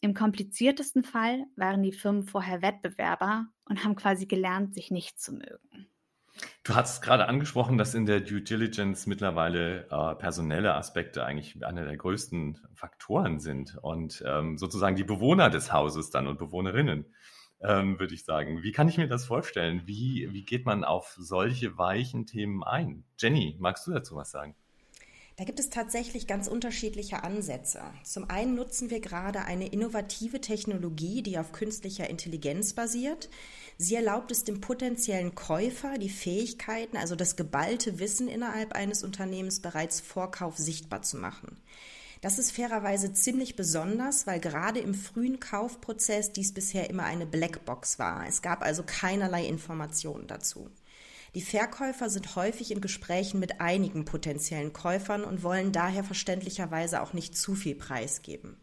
Im 0.00 0.12
kompliziertesten 0.12 1.04
Fall 1.04 1.46
waren 1.56 1.82
die 1.82 1.92
Firmen 1.92 2.24
vorher 2.24 2.60
Wettbewerber 2.60 3.46
und 3.64 3.84
haben 3.84 3.96
quasi 3.96 4.26
gelernt, 4.26 4.74
sich 4.74 4.90
nicht 4.90 5.18
zu 5.20 5.32
mögen. 5.32 5.88
Du 6.62 6.74
hast 6.74 7.02
gerade 7.02 7.26
angesprochen, 7.26 7.78
dass 7.78 7.94
in 7.94 8.06
der 8.06 8.20
Due 8.20 8.42
Diligence 8.42 9.06
mittlerweile 9.06 9.88
äh, 9.90 10.14
personelle 10.16 10.74
Aspekte 10.74 11.24
eigentlich 11.24 11.64
einer 11.64 11.84
der 11.84 11.96
größten 11.96 12.60
Faktoren 12.74 13.40
sind 13.40 13.76
und 13.80 14.22
ähm, 14.26 14.56
sozusagen 14.56 14.94
die 14.94 15.04
Bewohner 15.04 15.50
des 15.50 15.72
Hauses 15.72 16.10
dann 16.10 16.28
und 16.28 16.38
Bewohnerinnen, 16.38 17.06
ähm, 17.60 17.98
würde 17.98 18.14
ich 18.14 18.24
sagen. 18.24 18.62
Wie 18.62 18.70
kann 18.70 18.88
ich 18.88 18.98
mir 18.98 19.08
das 19.08 19.24
vorstellen? 19.24 19.82
Wie, 19.86 20.28
wie 20.32 20.44
geht 20.44 20.64
man 20.64 20.84
auf 20.84 21.16
solche 21.18 21.76
weichen 21.76 22.26
Themen 22.26 22.62
ein? 22.62 23.04
Jenny, 23.18 23.56
magst 23.58 23.86
du 23.86 23.92
dazu 23.92 24.14
was 24.14 24.30
sagen? 24.30 24.54
Da 25.38 25.44
gibt 25.44 25.60
es 25.60 25.70
tatsächlich 25.70 26.26
ganz 26.26 26.48
unterschiedliche 26.48 27.22
Ansätze. 27.22 27.80
Zum 28.02 28.28
einen 28.28 28.56
nutzen 28.56 28.90
wir 28.90 28.98
gerade 28.98 29.44
eine 29.44 29.68
innovative 29.68 30.40
Technologie, 30.40 31.22
die 31.22 31.38
auf 31.38 31.52
künstlicher 31.52 32.10
Intelligenz 32.10 32.72
basiert. 32.72 33.30
Sie 33.76 33.94
erlaubt 33.94 34.32
es 34.32 34.42
dem 34.42 34.60
potenziellen 34.60 35.36
Käufer, 35.36 35.96
die 35.96 36.08
Fähigkeiten, 36.08 36.96
also 36.96 37.14
das 37.14 37.36
geballte 37.36 38.00
Wissen 38.00 38.26
innerhalb 38.26 38.72
eines 38.72 39.04
Unternehmens 39.04 39.60
bereits 39.60 40.00
vor 40.00 40.32
Kauf 40.32 40.58
sichtbar 40.58 41.02
zu 41.02 41.16
machen. 41.18 41.56
Das 42.20 42.40
ist 42.40 42.50
fairerweise 42.50 43.12
ziemlich 43.12 43.54
besonders, 43.54 44.26
weil 44.26 44.40
gerade 44.40 44.80
im 44.80 44.92
frühen 44.92 45.38
Kaufprozess 45.38 46.32
dies 46.32 46.52
bisher 46.52 46.90
immer 46.90 47.04
eine 47.04 47.26
Blackbox 47.26 48.00
war. 48.00 48.26
Es 48.26 48.42
gab 48.42 48.60
also 48.62 48.82
keinerlei 48.84 49.46
Informationen 49.46 50.26
dazu. 50.26 50.68
Die 51.34 51.42
Verkäufer 51.42 52.08
sind 52.08 52.36
häufig 52.36 52.70
in 52.70 52.80
Gesprächen 52.80 53.38
mit 53.38 53.60
einigen 53.60 54.04
potenziellen 54.04 54.72
Käufern 54.72 55.24
und 55.24 55.42
wollen 55.42 55.72
daher 55.72 56.04
verständlicherweise 56.04 57.02
auch 57.02 57.12
nicht 57.12 57.36
zu 57.36 57.54
viel 57.54 57.74
preisgeben. 57.74 58.56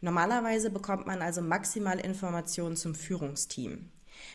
Normalerweise 0.00 0.70
bekommt 0.70 1.06
man 1.06 1.20
also 1.20 1.42
maximal 1.42 2.00
Informationen 2.00 2.76
zum 2.76 2.94
Führungsteam. 2.94 3.90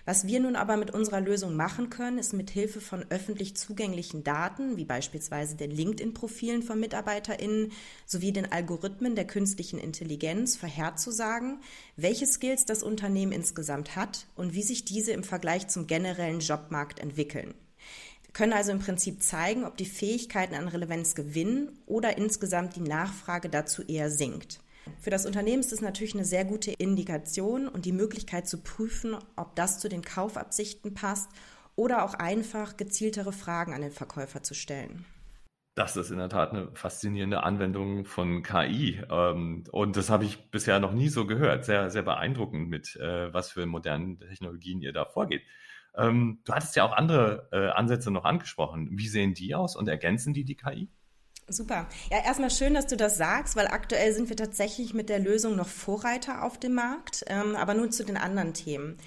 Was 0.06 0.28
wir 0.28 0.40
nun 0.40 0.56
aber 0.56 0.78
mit 0.78 0.92
unserer 0.92 1.22
Lösung 1.22 1.56
machen 1.56 1.90
können, 1.90 2.18
ist 2.18 2.34
mit 2.34 2.50
Hilfe 2.50 2.82
von 2.82 3.06
öffentlich 3.10 3.56
zugänglichen 3.56 4.24
Daten, 4.24 4.78
wie 4.78 4.86
beispielsweise 4.86 5.56
den 5.56 5.72
LinkedIn-Profilen 5.72 6.64
von 6.64 6.80
MitarbeiterInnen 6.80 7.72
sowie 8.06 8.32
den 8.32 8.52
Algorithmen 8.52 9.16
der 9.16 9.26
künstlichen 9.26 9.80
Intelligenz 9.80 10.58
vorherzusagen, 10.58 11.60
welche 11.96 12.26
Skills 12.26 12.66
das 12.66 12.84
Unternehmen 12.84 13.32
insgesamt 13.32 13.96
hat 13.96 14.28
und 14.36 14.54
wie 14.54 14.64
sich 14.64 14.86
diese 14.86 15.12
im 15.12 15.24
Vergleich 15.24 15.68
zum 15.68 15.88
generellen 15.88 16.40
Jobmarkt 16.40 17.00
entwickeln. 17.00 17.54
Wir 18.24 18.34
können 18.34 18.54
also 18.54 18.72
im 18.72 18.80
Prinzip 18.80 19.24
zeigen, 19.24 19.66
ob 19.66 19.78
die 19.78 19.86
Fähigkeiten 19.86 20.56
an 20.56 20.68
Relevanz 20.68 21.16
gewinnen 21.16 21.80
oder 21.86 22.18
insgesamt 22.18 22.76
die 22.76 22.82
Nachfrage 22.82 23.50
dazu 23.50 23.82
eher 23.82 24.12
sinkt. 24.12 24.60
Für 25.00 25.10
das 25.10 25.26
Unternehmen 25.26 25.60
ist 25.60 25.74
es 25.74 25.82
natürlich 25.82 26.14
eine 26.14 26.26
sehr 26.26 26.46
gute 26.46 26.72
Indikation 26.72 27.68
und 27.68 27.86
die 27.86 27.92
Möglichkeit 27.92 28.48
zu 28.48 28.62
prüfen, 28.62 29.16
ob 29.36 29.56
das 29.56 29.80
zu 29.80 29.90
den 29.90 30.02
Kaufabsichten 30.02 30.94
passt 30.94 31.30
oder 31.76 32.04
auch 32.04 32.14
einfach 32.14 32.78
gezieltere 32.78 33.32
Fragen 33.32 33.74
an 33.74 33.82
den 33.82 33.92
Verkäufer 33.92 34.44
zu 34.44 34.54
stellen. 34.54 35.06
Das 35.76 35.98
ist 35.98 36.10
in 36.10 36.20
der 36.20 36.30
Tat 36.30 36.52
eine 36.52 36.72
faszinierende 36.74 37.44
Anwendung 37.44 38.06
von 38.06 38.44
KI. 38.44 39.02
Ähm, 39.12 39.66
und 39.72 39.98
das 39.98 40.10
habe 40.10 40.24
ich 40.24 40.50
bisher 40.50 40.80
noch 40.80 40.94
nie 40.94 41.10
so 41.10 41.28
gehört. 41.28 41.66
Sehr, 41.66 41.92
sehr 41.92 42.04
beeindruckend, 42.04 42.70
mit 42.70 42.96
äh, 42.96 43.34
was 43.34 43.52
für 43.52 43.66
modernen 43.66 44.20
Technologien 44.20 44.82
ihr 44.82 44.94
da 44.94 45.04
vorgeht. 45.04 45.42
Ähm, 45.98 46.40
du 46.46 46.54
hattest 46.54 46.78
ja 46.78 46.86
auch 46.86 46.94
andere 46.94 47.50
äh, 47.52 47.68
Ansätze 47.72 48.10
noch 48.10 48.24
angesprochen. 48.24 48.90
Wie 48.92 49.10
sehen 49.10 49.34
die 49.34 49.54
aus 49.54 49.76
und 49.76 49.90
ergänzen 49.90 50.34
die 50.34 50.46
die 50.46 50.56
KI? 50.56 50.90
Super. 51.48 51.88
Ja, 52.10 52.26
erstmal 52.26 52.50
schön, 52.50 52.74
dass 52.74 52.88
du 52.88 52.98
das 52.98 53.18
sagst, 53.18 53.56
weil 53.56 53.68
aktuell 53.68 54.14
sind 54.14 54.30
wir 54.30 54.36
tatsächlich 54.36 54.96
mit 54.96 55.10
der 55.10 55.20
Lösung 55.20 55.56
noch 55.56 55.68
Vorreiter 55.68 56.44
auf 56.44 56.60
dem 56.60 56.74
Markt. 56.74 57.24
Ähm, 57.28 57.56
aber 57.56 57.76
nun 57.76 57.92
zu 57.92 58.04
den 58.04 58.18
anderen 58.18 58.56
Themen. 58.56 58.98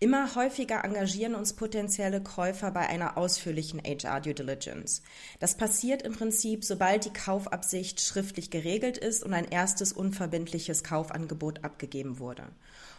Immer 0.00 0.36
häufiger 0.36 0.84
engagieren 0.84 1.34
uns 1.34 1.54
potenzielle 1.54 2.22
Käufer 2.22 2.70
bei 2.70 2.86
einer 2.86 3.16
ausführlichen 3.16 3.82
HR-Due 3.82 4.34
Diligence. 4.34 5.02
Das 5.40 5.56
passiert 5.56 6.02
im 6.02 6.12
Prinzip, 6.12 6.64
sobald 6.64 7.06
die 7.06 7.12
Kaufabsicht 7.12 8.00
schriftlich 8.00 8.50
geregelt 8.50 8.96
ist 8.98 9.24
und 9.24 9.32
ein 9.32 9.48
erstes 9.48 9.92
unverbindliches 9.92 10.84
Kaufangebot 10.84 11.64
abgegeben 11.64 12.20
wurde. 12.20 12.44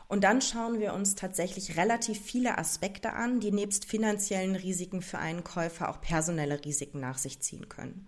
Und 0.10 0.24
dann 0.26 0.42
schauen 0.42 0.80
wir 0.80 0.94
uns 0.94 1.16
tatsächlich 1.16 1.78
relativ 1.78 2.20
viele 2.20 2.58
Aspekte 2.58 3.14
an, 3.14 3.40
die 3.40 3.52
nebst 3.52 3.86
finanziellen 3.86 4.56
Risiken 4.56 5.02
für 5.02 5.20
einen 5.20 5.44
Käufer 5.44 5.90
auch 5.90 6.02
personelle 6.02 6.66
Risiken 6.66 7.00
nach 7.00 7.20
sich 7.20 7.40
ziehen 7.40 7.70
können. 7.70 8.08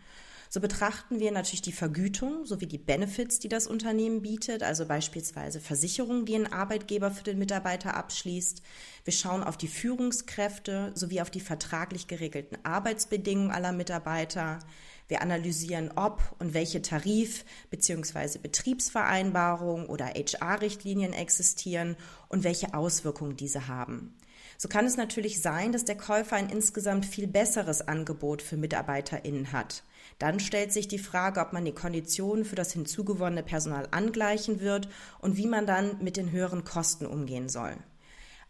So 0.53 0.60
betrachten 0.60 1.22
wir 1.22 1.31
natürlich 1.31 1.62
die 1.62 1.72
Vergütung 1.72 2.46
sowie 2.46 2.65
die 2.65 2.77
Benefits, 2.77 3.39
die 3.39 3.48
das 3.48 3.67
Unternehmen 3.67 4.22
bietet, 4.22 4.63
also 4.63 4.86
beispielsweise 4.86 5.62
Versicherungen, 5.62 6.25
die 6.25 6.36
ein 6.36 6.51
Arbeitgeber 6.51 7.10
für 7.10 7.24
den 7.24 7.39
Mitarbeiter 7.39 7.96
abschließt. 7.96 8.62
Wir 9.05 9.13
schauen 9.13 9.46
auf 9.46 9.55
die 9.55 9.70
Führungskräfte 9.70 10.91
sowie 10.93 11.22
auf 11.22 11.29
die 11.29 11.39
vertraglich 11.39 12.08
geregelten 12.08 12.58
Arbeitsbedingungen 12.63 13.51
aller 13.51 13.72
Mitarbeiter. 13.72 14.60
Wir 15.08 15.22
analysieren, 15.22 15.89
ob 15.96 16.22
und 16.39 16.53
welche 16.53 16.81
Tarif- 16.81 17.46
bzw. 17.70 18.38
Betriebsvereinbarungen 18.39 19.86
oder 19.86 20.08
HR-Richtlinien 20.08 21.13
existieren 21.13 21.96
und 22.27 22.43
welche 22.43 22.74
Auswirkungen 22.74 23.38
diese 23.38 23.70
haben. 23.70 24.17
So 24.58 24.67
kann 24.67 24.86
es 24.86 24.98
natürlich 24.98 25.41
sein, 25.41 25.72
dass 25.72 25.86
der 25.86 25.98
Käufer 25.98 26.36
ein 26.36 26.50
insgesamt 26.50 27.05
viel 27.05 27.27
besseres 27.27 27.88
Angebot 27.88 28.41
für 28.41 28.58
MitarbeiterInnen 28.58 29.53
hat. 29.53 29.84
Dann 30.19 30.39
stellt 30.39 30.71
sich 30.71 30.87
die 30.87 30.99
Frage, 30.99 31.39
ob 31.39 31.53
man 31.53 31.65
die 31.65 31.73
Konditionen 31.73 32.45
für 32.45 32.55
das 32.55 32.73
hinzugewonnene 32.73 33.43
Personal 33.43 33.87
angleichen 33.91 34.59
wird 34.59 34.87
und 35.19 35.37
wie 35.37 35.47
man 35.47 35.65
dann 35.65 36.03
mit 36.03 36.17
den 36.17 36.31
höheren 36.31 36.63
Kosten 36.63 37.05
umgehen 37.05 37.49
soll. 37.49 37.75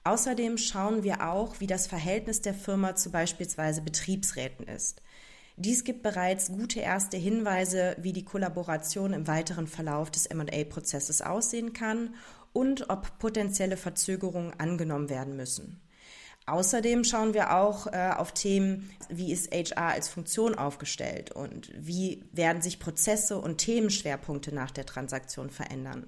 Außerdem 0.04 0.58
schauen 0.58 1.04
wir 1.04 1.30
auch, 1.30 1.60
wie 1.60 1.68
das 1.68 1.88
Verhältnis 1.88 2.42
der 2.42 2.56
Firma 2.56 2.96
zu 2.96 3.12
beispielsweise 3.12 3.82
Betriebsräten 3.82 4.68
ist. 4.68 5.02
Dies 5.58 5.84
gibt 5.84 6.02
bereits 6.02 6.52
gute 6.52 6.80
erste 6.80 7.18
Hinweise, 7.18 7.96
wie 8.00 8.14
die 8.14 8.26
Kollaboration 8.26 9.14
im 9.14 9.28
weiteren 9.28 9.68
Verlauf 9.68 10.10
des 10.10 10.28
MA-Prozesses 10.34 11.22
aussehen 11.22 11.74
kann 11.74 12.16
und 12.52 12.90
ob 12.90 13.20
potenzielle 13.20 13.78
Verzögerungen 13.78 14.60
angenommen 14.60 15.10
werden 15.10 15.36
müssen. 15.36 15.80
Außerdem 16.48 17.04
schauen 17.04 17.34
wir 17.34 17.56
auch 17.56 17.88
äh, 17.88 18.12
auf 18.18 18.34
Themen, 18.34 18.90
wie 19.10 19.32
ist 19.32 19.54
HR 19.54 19.94
als 19.94 20.10
Funktion 20.10 20.56
aufgestellt 20.56 21.32
und 21.32 21.72
wie 21.78 22.24
werden 22.32 22.62
sich 22.62 22.80
Prozesse 22.80 23.38
und 23.38 23.60
Themenschwerpunkte 23.60 24.54
nach 24.54 24.72
der 24.72 24.86
Transaktion 24.86 25.50
verändern. 25.50 26.08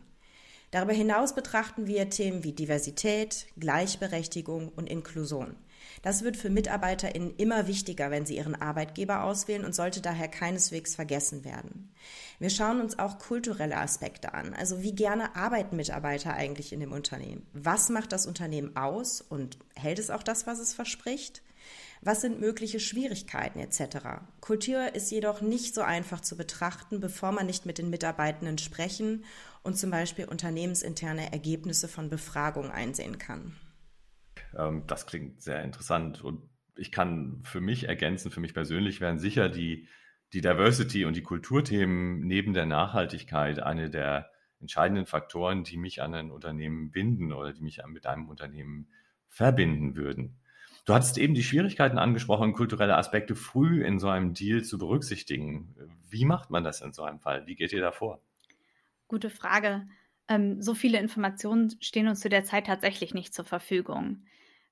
Darüber 0.72 0.94
hinaus 0.94 1.36
betrachten 1.36 1.86
wir 1.86 2.10
Themen 2.10 2.44
wie 2.44 2.52
Diversität, 2.52 3.46
Gleichberechtigung 3.58 4.70
und 4.70 4.90
Inklusion. 4.90 5.56
Das 6.02 6.24
wird 6.24 6.38
für 6.38 6.50
MitarbeiterInnen 6.50 7.36
immer 7.38 7.68
wichtiger, 7.68 8.12
wenn 8.12 8.25
sie 8.25 8.38
ihren 8.38 8.56
Arbeitgeber 8.56 9.24
auswählen 9.24 9.66
und 9.66 9.74
sollte 9.74 10.02
daher 10.02 10.28
keineswegs 10.28 10.96
vergessen 10.96 11.46
werden. 11.46 11.94
Wir 12.40 12.50
schauen 12.50 12.82
uns 12.82 13.00
auch 13.00 13.20
kulturelle 13.20 13.78
Aspekte 13.78 14.34
an. 14.34 14.54
Also 14.54 14.82
wie 14.82 14.94
gerne 14.94 15.36
arbeiten 15.36 15.75
Mitarbeiter 15.75 16.34
eigentlich 16.34 16.74
in 16.74 16.80
dem 16.80 16.92
Unternehmen? 16.92 17.46
Was 17.54 17.90
macht 17.90 18.12
das 18.12 18.25
Unternehmen 18.25 18.75
aus 18.75 19.22
und 19.22 19.58
hält 19.75 20.00
es 20.00 20.10
auch 20.10 20.24
das, 20.24 20.46
was 20.46 20.60
es 20.60 20.74
verspricht? 20.74 21.42
Was 22.02 22.20
sind 22.20 22.42
mögliche 22.42 22.82
Schwierigkeiten 22.82 23.60
etc.? 23.60 24.25
Kultur 24.42 24.94
ist 24.94 25.10
jedoch 25.10 25.40
nicht 25.40 25.74
so 25.74 25.82
einfach 25.82 26.20
zu 26.20 26.36
betrachten, 26.36 27.00
bevor 27.00 27.32
man 27.32 27.46
nicht 27.46 27.66
mit 27.66 27.78
den 27.78 27.90
Mitarbeitenden 27.90 28.58
sprechen 28.58 29.24
und 29.63 29.78
zum 29.78 29.90
Beispiel 29.90 30.25
unternehmensinterne 30.25 31.32
Ergebnisse 31.32 31.88
von 31.88 32.10
Befragungen 32.10 32.72
einsehen 32.72 33.20
kann. 33.20 33.56
Ähm, 34.57 34.83
das 34.88 35.05
klingt 35.05 35.41
sehr 35.41 35.63
interessant 35.63 36.24
und 36.24 36.41
ich 36.75 36.91
kann 36.91 37.41
für 37.43 37.62
mich 37.62 37.88
ergänzen, 37.88 38.31
für 38.31 38.39
mich 38.39 38.53
persönlich 38.53 39.00
wären 39.00 39.19
sicher 39.19 39.50
die, 39.50 39.88
die 40.33 40.41
Diversity 40.41 41.05
und 41.05 41.15
die 41.15 41.22
Kulturthemen 41.22 42.22
neben 42.22 42.53
der 42.53 42.65
Nachhaltigkeit 42.65 43.60
eine 43.62 43.89
der 43.89 44.31
entscheidenden 44.60 45.05
Faktoren, 45.05 45.63
die 45.63 45.77
mich 45.77 46.01
an 46.01 46.13
ein 46.15 46.31
Unternehmen 46.31 46.89
binden 46.89 47.33
oder 47.33 47.53
die 47.53 47.62
mich 47.62 47.81
mit 47.88 48.05
einem 48.05 48.29
Unternehmen 48.29 48.89
verbinden 49.27 49.95
würden. 49.95 50.39
Du 50.86 50.93
hattest 50.93 51.17
eben 51.17 51.33
die 51.33 51.43
Schwierigkeiten 51.43 51.98
angesprochen, 51.98 52.53
kulturelle 52.53 52.98
Aspekte 52.98 53.36
früh 53.36 53.86
in 53.86 54.00
so 54.00 54.10
einem 54.10 54.33
Deal 54.33 54.63
zu 54.63 54.77
berücksichtigen. 54.77 55.75
Wie 56.10 56.25
macht 56.25 56.50
man 56.50 56.63
das 56.63 56.81
in 56.81 56.91
so 56.91 57.03
einem 57.03 57.19
Fall? 57.19 57.45
Wie 57.45 57.55
geht 57.55 57.72
ihr 57.72 57.81
da 57.81 57.91
vor? 57.91 58.22
Gute 59.07 59.29
Frage. 59.29 59.88
Ähm, 60.27 60.62
so 60.62 60.74
viele 60.74 61.00
Informationen 61.00 61.74
stehen 61.79 62.07
uns 62.07 62.19
zu 62.19 62.29
der 62.29 62.43
Zeit 62.43 62.67
tatsächlich 62.67 63.13
nicht 63.13 63.33
zur 63.33 63.45
Verfügung. 63.45 64.25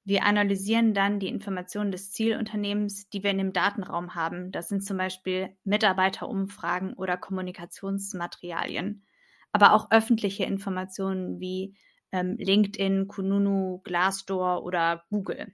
Wir 0.03 0.23
analysieren 0.23 0.93
dann 0.93 1.19
die 1.19 1.27
Informationen 1.27 1.91
des 1.91 2.11
Zielunternehmens, 2.11 3.09
die 3.09 3.23
wir 3.23 3.29
in 3.29 3.37
dem 3.37 3.53
Datenraum 3.53 4.15
haben. 4.15 4.51
Das 4.51 4.67
sind 4.67 4.83
zum 4.83 4.97
Beispiel 4.97 5.55
Mitarbeiterumfragen 5.63 6.93
oder 6.93 7.17
Kommunikationsmaterialien, 7.17 9.05
aber 9.51 9.73
auch 9.73 9.91
öffentliche 9.91 10.43
Informationen 10.43 11.39
wie 11.39 11.75
ähm, 12.11 12.35
LinkedIn, 12.37 13.07
Kununu, 13.07 13.79
Glassdoor 13.83 14.63
oder 14.63 15.03
Google. 15.09 15.53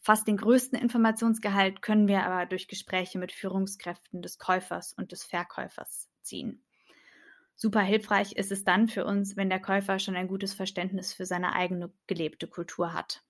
Fast 0.00 0.28
den 0.28 0.36
größten 0.36 0.78
Informationsgehalt 0.78 1.82
können 1.82 2.08
wir 2.08 2.24
aber 2.24 2.46
durch 2.46 2.68
Gespräche 2.68 3.18
mit 3.18 3.32
Führungskräften 3.32 4.22
des 4.22 4.38
Käufers 4.38 4.92
und 4.92 5.12
des 5.12 5.24
Verkäufers 5.24 6.08
ziehen. 6.22 6.63
Super 7.56 7.82
hilfreich 7.82 8.32
ist 8.32 8.50
es 8.50 8.64
dann 8.64 8.88
für 8.88 9.04
uns, 9.04 9.36
wenn 9.36 9.48
der 9.48 9.60
Käufer 9.60 9.98
schon 9.98 10.16
ein 10.16 10.28
gutes 10.28 10.54
Verständnis 10.54 11.12
für 11.12 11.24
seine 11.24 11.54
eigene 11.54 11.92
gelebte 12.06 12.48
Kultur 12.48 12.92
hat. 12.92 13.22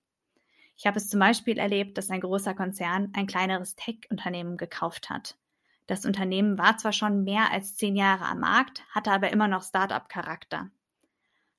Ich 0.77 0.85
habe 0.85 0.97
es 0.97 1.09
zum 1.09 1.19
Beispiel 1.19 1.57
erlebt, 1.57 1.97
dass 1.97 2.09
ein 2.09 2.21
großer 2.21 2.53
Konzern 2.53 3.11
ein 3.13 3.27
kleineres 3.27 3.75
Tech-Unternehmen 3.75 4.57
gekauft 4.57 5.09
hat. 5.09 5.37
Das 5.87 6.05
Unternehmen 6.05 6.57
war 6.57 6.77
zwar 6.77 6.91
schon 6.91 7.23
mehr 7.23 7.51
als 7.51 7.75
zehn 7.75 7.95
Jahre 7.95 8.25
am 8.25 8.39
Markt, 8.39 8.83
hatte 8.89 9.11
aber 9.11 9.31
immer 9.31 9.47
noch 9.47 9.63
Start-up-Charakter. 9.63 10.71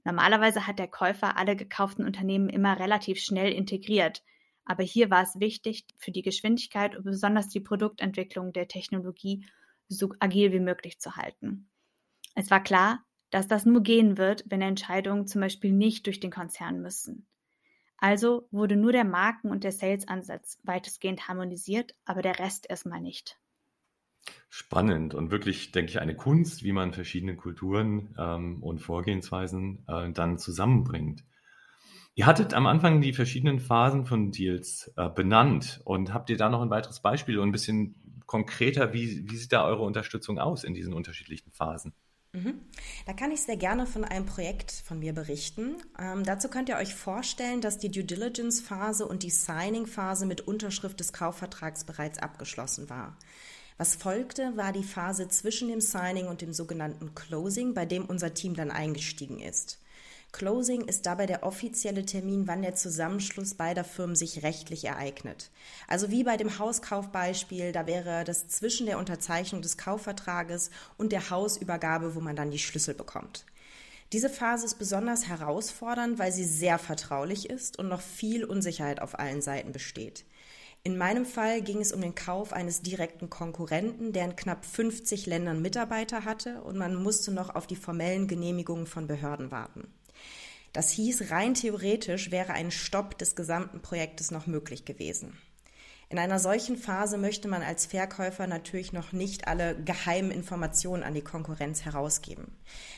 Normalerweise 0.04 0.66
hat 0.66 0.78
der 0.78 0.88
Käufer 0.88 1.36
alle 1.36 1.56
gekauften 1.56 2.04
Unternehmen 2.04 2.48
immer 2.48 2.78
relativ 2.78 3.20
schnell 3.20 3.52
integriert, 3.52 4.22
aber 4.64 4.82
hier 4.82 5.10
war 5.10 5.22
es 5.22 5.38
wichtig, 5.38 5.86
für 5.96 6.10
die 6.10 6.22
Geschwindigkeit 6.22 6.96
und 6.96 7.04
besonders 7.04 7.48
die 7.48 7.60
Produktentwicklung 7.60 8.52
der 8.52 8.66
Technologie 8.66 9.46
so 9.88 10.12
agil 10.18 10.52
wie 10.52 10.60
möglich 10.60 10.98
zu 10.98 11.14
halten. 11.14 11.68
Es 12.38 12.50
war 12.50 12.62
klar, 12.62 13.02
dass 13.30 13.48
das 13.48 13.64
nur 13.64 13.82
gehen 13.82 14.18
wird, 14.18 14.44
wenn 14.46 14.60
Entscheidungen 14.60 15.26
zum 15.26 15.40
Beispiel 15.40 15.72
nicht 15.72 16.06
durch 16.06 16.20
den 16.20 16.30
Konzern 16.30 16.82
müssen. 16.82 17.26
Also 17.96 18.46
wurde 18.50 18.76
nur 18.76 18.92
der 18.92 19.04
Marken- 19.04 19.50
und 19.50 19.64
der 19.64 19.72
Sales-Ansatz 19.72 20.58
weitestgehend 20.62 21.28
harmonisiert, 21.28 21.94
aber 22.04 22.20
der 22.20 22.38
Rest 22.38 22.68
erstmal 22.68 23.00
nicht. 23.00 23.40
Spannend 24.50 25.14
und 25.14 25.30
wirklich, 25.30 25.72
denke 25.72 25.90
ich, 25.90 25.98
eine 25.98 26.14
Kunst, 26.14 26.62
wie 26.62 26.72
man 26.72 26.92
verschiedene 26.92 27.36
Kulturen 27.36 28.14
ähm, 28.18 28.62
und 28.62 28.80
Vorgehensweisen 28.80 29.84
äh, 29.88 30.12
dann 30.12 30.38
zusammenbringt. 30.38 31.24
Ihr 32.16 32.26
hattet 32.26 32.52
am 32.52 32.66
Anfang 32.66 33.00
die 33.00 33.14
verschiedenen 33.14 33.60
Phasen 33.60 34.04
von 34.04 34.30
Deals 34.30 34.92
äh, 34.98 35.08
benannt 35.08 35.80
und 35.84 36.12
habt 36.12 36.28
ihr 36.28 36.36
da 36.36 36.50
noch 36.50 36.60
ein 36.60 36.70
weiteres 36.70 37.00
Beispiel 37.00 37.38
und 37.38 37.48
ein 37.48 37.52
bisschen 37.52 37.94
konkreter, 38.26 38.92
wie, 38.92 39.24
wie 39.30 39.36
sieht 39.36 39.52
da 39.52 39.64
eure 39.64 39.84
Unterstützung 39.84 40.38
aus 40.38 40.64
in 40.64 40.74
diesen 40.74 40.92
unterschiedlichen 40.92 41.50
Phasen? 41.52 41.94
Mhm. 42.36 42.60
Da 43.06 43.14
kann 43.14 43.30
ich 43.30 43.40
sehr 43.40 43.56
gerne 43.56 43.86
von 43.86 44.04
einem 44.04 44.26
Projekt 44.26 44.70
von 44.70 44.98
mir 44.98 45.14
berichten. 45.14 45.76
Ähm, 45.98 46.22
dazu 46.22 46.48
könnt 46.48 46.68
ihr 46.68 46.76
euch 46.76 46.94
vorstellen, 46.94 47.62
dass 47.62 47.78
die 47.78 47.90
Due 47.90 48.04
Diligence-Phase 48.04 49.06
und 49.06 49.22
die 49.22 49.30
Signing-Phase 49.30 50.26
mit 50.26 50.42
Unterschrift 50.42 51.00
des 51.00 51.14
Kaufvertrags 51.14 51.84
bereits 51.84 52.18
abgeschlossen 52.18 52.90
war. 52.90 53.16
Was 53.78 53.94
folgte, 53.94 54.56
war 54.56 54.72
die 54.72 54.84
Phase 54.84 55.28
zwischen 55.28 55.68
dem 55.68 55.80
Signing 55.80 56.28
und 56.28 56.42
dem 56.42 56.52
sogenannten 56.52 57.14
Closing, 57.14 57.72
bei 57.72 57.86
dem 57.86 58.04
unser 58.04 58.34
Team 58.34 58.54
dann 58.54 58.70
eingestiegen 58.70 59.40
ist. 59.40 59.78
Closing 60.36 60.82
ist 60.82 61.06
dabei 61.06 61.24
der 61.24 61.44
offizielle 61.44 62.04
Termin, 62.04 62.46
wann 62.46 62.60
der 62.60 62.74
Zusammenschluss 62.74 63.54
beider 63.54 63.84
Firmen 63.84 64.14
sich 64.14 64.42
rechtlich 64.42 64.84
ereignet. 64.84 65.50
Also 65.88 66.10
wie 66.10 66.24
bei 66.24 66.36
dem 66.36 66.58
Hauskaufbeispiel, 66.58 67.72
da 67.72 67.86
wäre 67.86 68.22
das 68.22 68.46
zwischen 68.46 68.84
der 68.84 68.98
Unterzeichnung 68.98 69.62
des 69.62 69.78
Kaufvertrages 69.78 70.68
und 70.98 71.12
der 71.12 71.30
Hausübergabe, 71.30 72.14
wo 72.14 72.20
man 72.20 72.36
dann 72.36 72.50
die 72.50 72.58
Schlüssel 72.58 72.92
bekommt. 72.92 73.46
Diese 74.12 74.28
Phase 74.28 74.66
ist 74.66 74.78
besonders 74.78 75.26
herausfordernd, 75.26 76.18
weil 76.18 76.32
sie 76.32 76.44
sehr 76.44 76.78
vertraulich 76.78 77.48
ist 77.48 77.78
und 77.78 77.88
noch 77.88 78.02
viel 78.02 78.44
Unsicherheit 78.44 79.00
auf 79.00 79.18
allen 79.18 79.40
Seiten 79.40 79.72
besteht. 79.72 80.26
In 80.82 80.98
meinem 80.98 81.24
Fall 81.24 81.62
ging 81.62 81.80
es 81.80 81.92
um 81.92 82.02
den 82.02 82.14
Kauf 82.14 82.52
eines 82.52 82.82
direkten 82.82 83.30
Konkurrenten, 83.30 84.12
der 84.12 84.26
in 84.26 84.36
knapp 84.36 84.66
50 84.66 85.24
Ländern 85.24 85.62
Mitarbeiter 85.62 86.26
hatte 86.26 86.60
und 86.60 86.76
man 86.76 86.94
musste 86.94 87.32
noch 87.32 87.54
auf 87.54 87.66
die 87.66 87.74
formellen 87.74 88.28
Genehmigungen 88.28 88.86
von 88.86 89.06
Behörden 89.06 89.50
warten. 89.50 89.88
Das 90.76 90.90
hieß, 90.90 91.30
rein 91.30 91.54
theoretisch 91.54 92.30
wäre 92.30 92.52
ein 92.52 92.70
Stopp 92.70 93.16
des 93.16 93.34
gesamten 93.34 93.80
Projektes 93.80 94.30
noch 94.30 94.46
möglich 94.46 94.84
gewesen. 94.84 95.38
In 96.10 96.18
einer 96.18 96.38
solchen 96.38 96.76
Phase 96.76 97.16
möchte 97.16 97.48
man 97.48 97.62
als 97.62 97.86
Verkäufer 97.86 98.46
natürlich 98.46 98.92
noch 98.92 99.12
nicht 99.12 99.48
alle 99.48 99.74
geheimen 99.82 100.30
Informationen 100.30 101.02
an 101.02 101.14
die 101.14 101.22
Konkurrenz 101.22 101.86
herausgeben. 101.86 102.54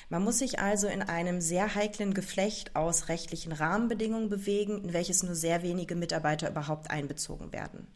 Man 0.08 0.24
muss 0.24 0.40
sich 0.40 0.58
also 0.58 0.88
in 0.88 1.02
einem 1.02 1.40
sehr 1.40 1.76
heiklen 1.76 2.14
Geflecht 2.14 2.74
aus 2.74 3.06
rechtlichen 3.08 3.52
Rahmenbedingungen 3.52 4.28
bewegen, 4.28 4.82
in 4.82 4.92
welches 4.92 5.22
nur 5.22 5.36
sehr 5.36 5.62
wenige 5.62 5.94
Mitarbeiter 5.94 6.50
überhaupt 6.50 6.90
einbezogen 6.90 7.52
werden. 7.52 7.86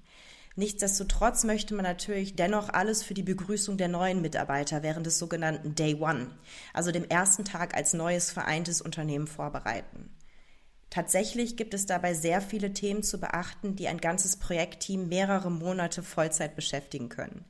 Nichtsdestotrotz 0.54 1.44
möchte 1.44 1.74
man 1.74 1.84
natürlich 1.84 2.36
dennoch 2.36 2.68
alles 2.68 3.02
für 3.02 3.14
die 3.14 3.22
Begrüßung 3.22 3.78
der 3.78 3.88
neuen 3.88 4.20
Mitarbeiter 4.20 4.82
während 4.82 5.06
des 5.06 5.18
sogenannten 5.18 5.74
Day 5.74 5.94
One, 5.94 6.30
also 6.74 6.92
dem 6.92 7.08
ersten 7.08 7.44
Tag 7.44 7.74
als 7.74 7.94
neues 7.94 8.30
vereintes 8.30 8.82
Unternehmen 8.82 9.26
vorbereiten. 9.26 10.10
Tatsächlich 10.90 11.56
gibt 11.56 11.72
es 11.72 11.86
dabei 11.86 12.12
sehr 12.12 12.42
viele 12.42 12.74
Themen 12.74 13.02
zu 13.02 13.18
beachten, 13.18 13.76
die 13.76 13.88
ein 13.88 13.96
ganzes 13.96 14.36
Projektteam 14.36 15.08
mehrere 15.08 15.50
Monate 15.50 16.02
Vollzeit 16.02 16.54
beschäftigen 16.54 17.08
können. 17.08 17.46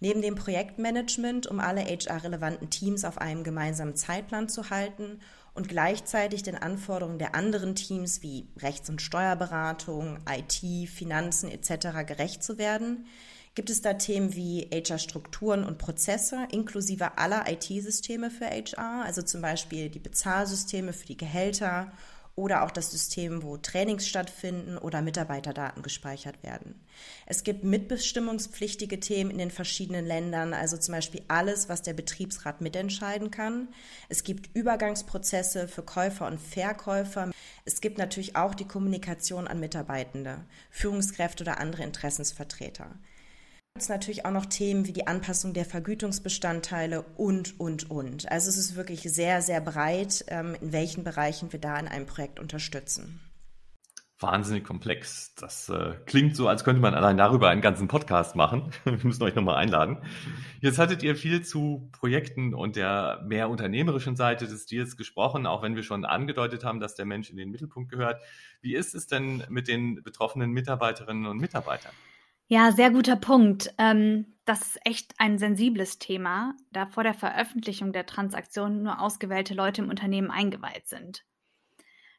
Neben 0.00 0.20
dem 0.20 0.34
Projektmanagement, 0.34 1.46
um 1.46 1.60
alle 1.60 1.82
HR-relevanten 1.82 2.68
Teams 2.68 3.06
auf 3.06 3.16
einem 3.16 3.42
gemeinsamen 3.42 3.96
Zeitplan 3.96 4.50
zu 4.50 4.68
halten 4.68 5.20
und 5.54 5.68
gleichzeitig 5.68 6.42
den 6.42 6.56
Anforderungen 6.56 7.18
der 7.18 7.34
anderen 7.34 7.74
Teams 7.74 8.22
wie 8.22 8.48
Rechts- 8.58 8.90
und 8.90 9.00
Steuerberatung, 9.00 10.18
IT, 10.28 10.88
Finanzen 10.88 11.50
etc. 11.50 12.06
gerecht 12.06 12.42
zu 12.42 12.58
werden, 12.58 13.06
gibt 13.54 13.70
es 13.70 13.80
da 13.80 13.94
Themen 13.94 14.34
wie 14.34 14.68
HR-Strukturen 14.72 15.64
und 15.64 15.78
Prozesse 15.78 16.48
inklusive 16.50 17.18
aller 17.18 17.44
IT-Systeme 17.48 18.30
für 18.30 18.46
HR, 18.46 19.04
also 19.04 19.22
zum 19.22 19.42
Beispiel 19.42 19.90
die 19.90 20.00
Bezahlsysteme 20.00 20.92
für 20.92 21.06
die 21.06 21.16
Gehälter 21.16 21.92
oder 22.36 22.64
auch 22.64 22.70
das 22.70 22.90
System, 22.90 23.42
wo 23.42 23.56
Trainings 23.56 24.08
stattfinden 24.08 24.76
oder 24.76 25.02
Mitarbeiterdaten 25.02 25.82
gespeichert 25.82 26.42
werden. 26.42 26.80
Es 27.26 27.44
gibt 27.44 27.62
mitbestimmungspflichtige 27.62 28.98
Themen 28.98 29.30
in 29.30 29.38
den 29.38 29.50
verschiedenen 29.50 30.04
Ländern, 30.04 30.52
also 30.52 30.76
zum 30.76 30.94
Beispiel 30.94 31.22
alles, 31.28 31.68
was 31.68 31.82
der 31.82 31.92
Betriebsrat 31.92 32.60
mitentscheiden 32.60 33.30
kann. 33.30 33.68
Es 34.08 34.24
gibt 34.24 34.54
Übergangsprozesse 34.56 35.68
für 35.68 35.82
Käufer 35.82 36.26
und 36.26 36.40
Verkäufer. 36.40 37.30
Es 37.64 37.80
gibt 37.80 37.98
natürlich 37.98 38.34
auch 38.34 38.54
die 38.54 38.66
Kommunikation 38.66 39.46
an 39.46 39.60
Mitarbeitende, 39.60 40.44
Führungskräfte 40.70 41.44
oder 41.44 41.58
andere 41.58 41.84
Interessensvertreter 41.84 42.90
gibt 43.76 43.82
es 43.82 43.88
natürlich 43.88 44.24
auch 44.24 44.30
noch 44.30 44.46
Themen 44.46 44.86
wie 44.86 44.92
die 44.92 45.08
Anpassung 45.08 45.52
der 45.52 45.64
Vergütungsbestandteile 45.64 47.02
und, 47.16 47.58
und, 47.58 47.90
und. 47.90 48.30
Also 48.30 48.48
es 48.48 48.56
ist 48.56 48.76
wirklich 48.76 49.00
sehr, 49.02 49.42
sehr 49.42 49.60
breit, 49.60 50.24
ähm, 50.28 50.54
in 50.60 50.72
welchen 50.72 51.02
Bereichen 51.02 51.52
wir 51.52 51.58
da 51.58 51.76
in 51.80 51.88
einem 51.88 52.06
Projekt 52.06 52.38
unterstützen. 52.38 53.18
Wahnsinnig 54.20 54.62
komplex. 54.62 55.34
Das 55.34 55.68
äh, 55.70 55.94
klingt 56.06 56.36
so, 56.36 56.46
als 56.46 56.62
könnte 56.62 56.80
man 56.80 56.94
allein 56.94 57.16
darüber 57.16 57.48
einen 57.48 57.62
ganzen 57.62 57.88
Podcast 57.88 58.36
machen. 58.36 58.70
Wir 58.84 58.96
müssen 59.02 59.24
euch 59.24 59.34
nochmal 59.34 59.56
einladen. 59.56 59.98
Jetzt 60.60 60.78
hattet 60.78 61.02
ihr 61.02 61.16
viel 61.16 61.44
zu 61.44 61.88
Projekten 61.90 62.54
und 62.54 62.76
der 62.76 63.24
mehr 63.26 63.50
unternehmerischen 63.50 64.14
Seite 64.14 64.46
des 64.46 64.66
Deals 64.66 64.96
gesprochen, 64.96 65.48
auch 65.48 65.64
wenn 65.64 65.74
wir 65.74 65.82
schon 65.82 66.04
angedeutet 66.04 66.62
haben, 66.62 66.78
dass 66.78 66.94
der 66.94 67.06
Mensch 67.06 67.28
in 67.28 67.36
den 67.36 67.50
Mittelpunkt 67.50 67.90
gehört. 67.90 68.22
Wie 68.60 68.76
ist 68.76 68.94
es 68.94 69.08
denn 69.08 69.42
mit 69.48 69.66
den 69.66 70.00
betroffenen 70.04 70.52
Mitarbeiterinnen 70.52 71.26
und 71.26 71.38
Mitarbeitern? 71.38 71.92
Ja, 72.54 72.70
sehr 72.70 72.92
guter 72.92 73.16
Punkt. 73.16 73.74
Ähm, 73.78 74.26
das 74.44 74.62
ist 74.62 74.78
echt 74.84 75.14
ein 75.18 75.38
sensibles 75.38 75.98
Thema, 75.98 76.54
da 76.70 76.86
vor 76.86 77.02
der 77.02 77.12
Veröffentlichung 77.12 77.92
der 77.92 78.06
Transaktion 78.06 78.84
nur 78.84 79.00
ausgewählte 79.00 79.54
Leute 79.54 79.82
im 79.82 79.88
Unternehmen 79.88 80.30
eingeweiht 80.30 80.86
sind. 80.86 81.24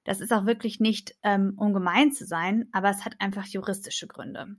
Das 0.03 0.19
ist 0.19 0.33
auch 0.33 0.45
wirklich 0.45 0.81
nicht, 0.81 1.15
ähm, 1.23 1.53
um 1.55 1.71
zu 2.11 2.25
sein, 2.25 2.67
aber 2.73 2.89
es 2.89 3.05
hat 3.05 3.15
einfach 3.21 3.45
juristische 3.45 4.07
Gründe. 4.07 4.57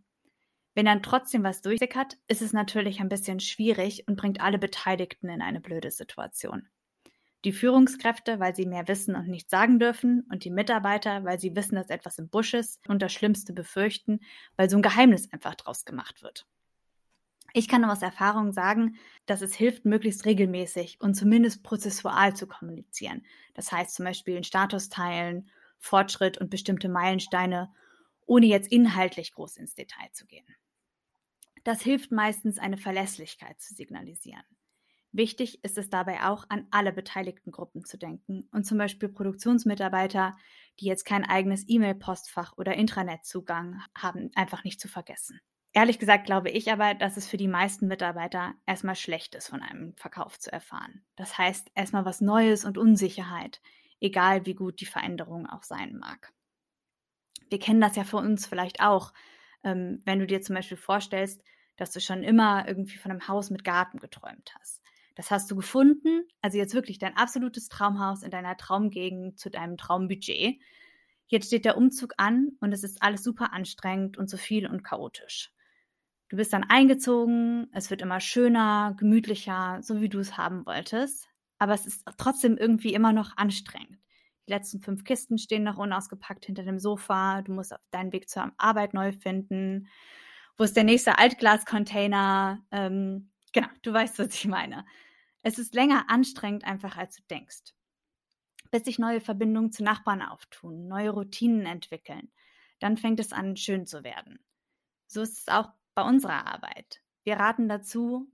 Wenn 0.74 0.86
dann 0.86 1.02
trotzdem 1.02 1.44
was 1.44 1.60
durchsickert, 1.60 2.16
ist 2.26 2.40
es 2.40 2.54
natürlich 2.54 3.00
ein 3.00 3.10
bisschen 3.10 3.38
schwierig 3.38 4.08
und 4.08 4.16
bringt 4.16 4.40
alle 4.40 4.58
Beteiligten 4.58 5.28
in 5.28 5.42
eine 5.42 5.60
blöde 5.60 5.90
Situation 5.90 6.70
die 7.44 7.53
Führungskräfte, 7.53 8.40
weil 8.40 8.55
sie 8.57 8.66
mehr 8.66 8.88
wissen 8.88 9.14
und 9.14 9.29
nichts 9.29 9.51
sagen 9.51 9.79
dürfen, 9.79 10.27
und 10.31 10.44
die 10.44 10.51
Mitarbeiter, 10.51 11.25
weil 11.25 11.38
sie 11.38 11.55
wissen, 11.55 11.77
dass 11.77 11.90
etwas 11.90 12.18
im 12.18 12.29
Busch 12.29 12.55
ist 12.55 12.88
und 12.88 13.03
das 13.03 13.12
Schlimmste 13.12 13.53
befürchten, 13.53 14.20
weil 14.57 14.68
so 14.70 14.77
ein 14.77 14.83
Geheimnis 14.83 15.33
einfach 15.33 15.55
draus 15.55 15.85
gemacht 15.85 16.22
wird. 16.22 16.46
Ich 17.53 17.68
kann 17.68 17.85
aus 17.85 18.03
Erfahrung 18.03 18.53
sagen, 18.53 18.96
dass 19.25 19.40
es 19.40 19.55
hilft, 19.55 19.85
möglichst 19.85 20.27
regelmäßig 20.27 21.01
und 21.01 21.14
zumindest 21.14 21.62
prozessual 21.62 22.37
zu 22.37 22.46
kommunizieren. 22.46 23.25
Das 23.55 23.72
heißt 23.72 23.94
zum 23.94 24.05
Beispiel 24.05 24.35
den 24.35 24.44
Status 24.44 24.88
teilen, 24.88 25.49
Fortschritt 25.79 26.38
und 26.38 26.51
bestimmte 26.51 26.88
Meilensteine, 26.88 27.72
ohne 28.27 28.46
jetzt 28.46 28.70
inhaltlich 28.70 29.33
groß 29.33 29.57
ins 29.57 29.75
Detail 29.75 30.11
zu 30.12 30.27
gehen. 30.27 30.46
Das 31.64 31.81
hilft 31.81 32.12
meistens, 32.12 32.59
eine 32.59 32.77
Verlässlichkeit 32.77 33.61
zu 33.61 33.75
signalisieren. 33.75 34.44
Wichtig 35.16 35.64
ist 35.64 35.79
es 35.79 35.88
dabei 35.88 36.24
auch, 36.24 36.44
an 36.50 36.66
alle 36.70 36.92
beteiligten 36.92 37.50
Gruppen 37.50 37.87
zu 37.87 37.96
denken 37.96 38.46
und 38.52 38.66
zum 38.66 38.76
Beispiel 38.76 39.09
Produktionsmitarbeiter, 39.09 40.37
die 40.79 40.85
jetzt 40.85 41.07
kein 41.07 41.24
eigenes 41.24 41.64
E-Mail-Postfach 41.66 42.59
oder 42.59 42.74
Intranet-Zugang 42.74 43.81
haben, 43.96 44.31
einfach 44.35 44.62
nicht 44.62 44.79
zu 44.79 44.88
vergessen. 44.88 45.40
Ehrlich 45.72 45.98
gesagt 45.98 46.26
glaube 46.26 46.50
ich 46.50 46.70
aber, 46.70 46.92
dass 46.92 47.16
es 47.16 47.26
für 47.26 47.38
die 47.38 47.48
meisten 47.48 47.87
Mitarbeiter 47.87 48.57
erstmal 48.66 48.94
schlecht 48.94 49.35
ist, 49.35 49.48
von 49.48 49.62
einem 49.62 49.94
Verkauf 49.96 50.38
zu 50.38 50.52
erfahren. 50.52 51.02
Das 51.16 51.38
heißt 51.38 51.70
erstmal 51.74 52.05
was 52.05 52.20
Neues 52.20 52.66
und 52.66 52.76
Unsicherheit, 52.76 53.62
egal 54.00 54.44
wie 54.44 54.55
gut 54.55 54.83
die 54.83 54.87
Veränderung 54.87 55.46
auch 55.46 55.62
sein 55.62 55.96
mag. 55.96 56.31
Wir 57.48 57.59
kennen 57.59 57.81
das 57.81 57.96
ja 57.96 58.05
für 58.05 58.18
uns 58.18 58.46
vielleicht 58.46 58.83
auch, 58.83 59.14
ähm, 59.64 60.02
wenn 60.05 60.18
du 60.18 60.26
dir 60.26 60.42
zum 60.42 60.57
Beispiel 60.57 60.76
vorstellst, 60.76 61.42
dass 61.76 61.90
du 61.92 62.00
schon 62.00 62.22
immer 62.22 62.68
irgendwie 62.68 62.98
von 62.98 63.12
einem 63.12 63.29
Haus 63.29 63.48
mit 63.48 63.64
Garten 63.64 63.98
geträumt 63.98 64.55
hast. 64.61 64.86
Das 65.16 65.31
hast 65.31 65.50
du 65.50 65.57
gefunden, 65.57 66.29
also 66.42 66.59
jetzt 66.59 66.74
wirklich 66.74 66.98
dein 66.98 67.16
absolutes 67.16 67.68
Traumhaus 67.68 68.22
in 68.22 68.31
deiner 68.31 68.57
Traumgegend 68.57 69.38
zu 69.40 69.50
deinem 69.50 69.79
Traumbudget. 69.79 70.61
Jetzt 71.26 71.46
steht 71.46 71.64
der 71.64 71.76
Umzug 71.79 72.12
an 72.18 72.50
und 72.61 72.72
es 72.72 72.85
ist 72.85 73.02
alles 73.02 73.24
super 73.24 73.52
anstrengend 73.52 74.18
und 74.18 74.29
zu 74.29 74.37
viel 74.37 74.66
und 74.68 74.85
chaotisch. 74.85 75.52
Du 76.29 76.37
bist 76.37 76.52
dann 76.52 76.64
eingezogen, 76.64 77.68
es 77.72 77.88
wird 77.90 78.02
immer 78.02 78.20
schöner, 78.20 78.94
gemütlicher, 78.98 79.79
so 79.83 80.00
wie 80.02 80.11
du 80.11 80.18
es 80.18 80.37
haben 80.37 80.66
wolltest, 80.66 81.29
aber 81.59 81.72
es 81.72 81.87
ist 81.87 82.05
trotzdem 82.18 82.59
irgendwie 82.59 82.92
immer 82.92 83.12
noch 83.12 83.37
anstrengend. 83.38 83.98
Die 84.46 84.52
letzten 84.52 84.81
fünf 84.81 85.05
Kisten 85.05 85.38
stehen 85.38 85.62
noch 85.62 85.79
unausgepackt 85.79 86.44
hinter 86.44 86.62
dem 86.62 86.79
Sofa, 86.79 87.40
du 87.42 87.52
musst 87.52 87.74
deinen 87.90 88.12
Weg 88.12 88.29
zur 88.29 88.52
Arbeit 88.59 88.92
neu 88.92 89.12
finden. 89.12 89.88
Wo 90.59 90.64
ist 90.64 90.76
der 90.76 90.85
nächste 90.85 91.18
Altglascontainer? 91.18 92.61
Ähm, 92.70 93.31
genau, 93.52 93.68
du 93.83 93.92
weißt, 93.92 94.18
was 94.18 94.35
ich 94.35 94.46
meine. 94.46 94.85
Es 95.46 95.61
ist 95.61 95.76
länger 95.76 96.11
anstrengend 96.11 96.64
einfach, 96.64 96.96
als 96.96 97.18
du 97.18 97.22
denkst. 97.30 97.72
Bis 98.72 98.82
sich 98.82 98.98
neue 98.98 99.20
Verbindungen 99.20 99.70
zu 99.70 99.85
Nachbarn 99.85 100.20
auftun, 100.20 100.88
neue 100.88 101.11
Routinen 101.11 101.66
entwickeln, 101.66 102.32
dann 102.80 102.96
fängt 102.96 103.20
es 103.20 103.32
an, 103.32 103.56
schön 103.56 103.87
zu 103.87 104.02
werden. 104.02 104.40
So 105.06 105.22
ist 105.22 105.38
es 105.38 105.46
auch 105.46 105.68
bei 105.94 106.02
unserer 106.02 106.48
Arbeit. 106.48 107.00
Wir 107.22 107.37
raten 107.37 107.68
dazu 107.68 108.28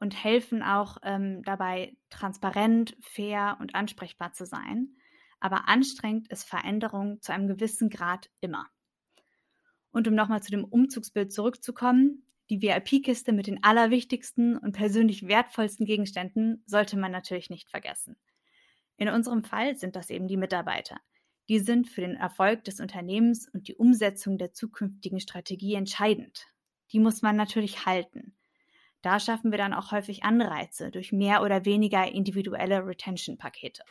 und 0.00 0.14
helfen 0.24 0.62
auch 0.62 0.96
ähm, 1.02 1.42
dabei, 1.42 1.98
transparent, 2.08 2.96
fair 3.02 3.58
und 3.60 3.74
ansprechbar 3.74 4.32
zu 4.32 4.46
sein. 4.46 4.96
Aber 5.40 5.68
anstrengend 5.68 6.28
ist 6.28 6.48
Veränderung 6.48 7.20
zu 7.20 7.34
einem 7.34 7.46
gewissen 7.46 7.90
Grad 7.90 8.30
immer. 8.40 8.70
Und 9.90 10.08
um 10.08 10.14
nochmal 10.14 10.42
zu 10.42 10.50
dem 10.50 10.64
Umzugsbild 10.64 11.30
zurückzukommen, 11.30 12.23
die 12.50 12.60
VIP-Kiste 12.60 13.32
mit 13.32 13.46
den 13.46 13.62
allerwichtigsten 13.62 14.58
und 14.58 14.72
persönlich 14.72 15.26
wertvollsten 15.26 15.86
Gegenständen 15.86 16.62
sollte 16.66 16.98
man 16.98 17.10
natürlich 17.10 17.48
nicht 17.50 17.70
vergessen. 17.70 18.16
In 18.96 19.08
unserem 19.08 19.44
Fall 19.44 19.76
sind 19.76 19.96
das 19.96 20.10
eben 20.10 20.28
die 20.28 20.36
Mitarbeiter. 20.36 20.98
Die 21.48 21.58
sind 21.58 21.88
für 21.88 22.00
den 22.02 22.14
Erfolg 22.14 22.64
des 22.64 22.80
Unternehmens 22.80 23.48
und 23.52 23.68
die 23.68 23.74
Umsetzung 23.74 24.38
der 24.38 24.52
zukünftigen 24.52 25.20
Strategie 25.20 25.74
entscheidend. 25.74 26.46
Die 26.92 27.00
muss 27.00 27.22
man 27.22 27.36
natürlich 27.36 27.86
halten. 27.86 28.36
Da 29.04 29.20
schaffen 29.20 29.50
wir 29.50 29.58
dann 29.58 29.74
auch 29.74 29.92
häufig 29.92 30.24
Anreize 30.24 30.90
durch 30.90 31.12
mehr 31.12 31.42
oder 31.42 31.66
weniger 31.66 32.10
individuelle 32.10 32.86
Retention-Pakete. 32.86 33.82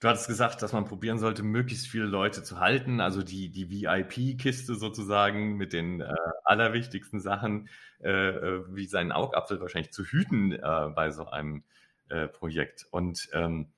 Du 0.00 0.08
hattest 0.08 0.26
gesagt, 0.26 0.62
dass 0.62 0.72
man 0.72 0.86
probieren 0.86 1.18
sollte, 1.18 1.42
möglichst 1.42 1.86
viele 1.86 2.06
Leute 2.06 2.42
zu 2.42 2.58
halten, 2.58 3.02
also 3.02 3.22
die, 3.22 3.50
die 3.50 3.68
VIP-Kiste 3.68 4.74
sozusagen 4.74 5.58
mit 5.58 5.74
den 5.74 6.00
äh, 6.00 6.14
allerwichtigsten 6.44 7.20
Sachen, 7.20 7.68
äh, 8.02 8.08
äh, 8.08 8.64
wie 8.74 8.86
seinen 8.86 9.12
Augapfel 9.12 9.60
wahrscheinlich 9.60 9.92
zu 9.92 10.02
hüten 10.04 10.52
äh, 10.52 10.88
bei 10.94 11.10
so 11.10 11.26
einem 11.26 11.64
äh, 12.08 12.26
Projekt. 12.26 12.86
Und 12.90 13.28
ähm, 13.34 13.70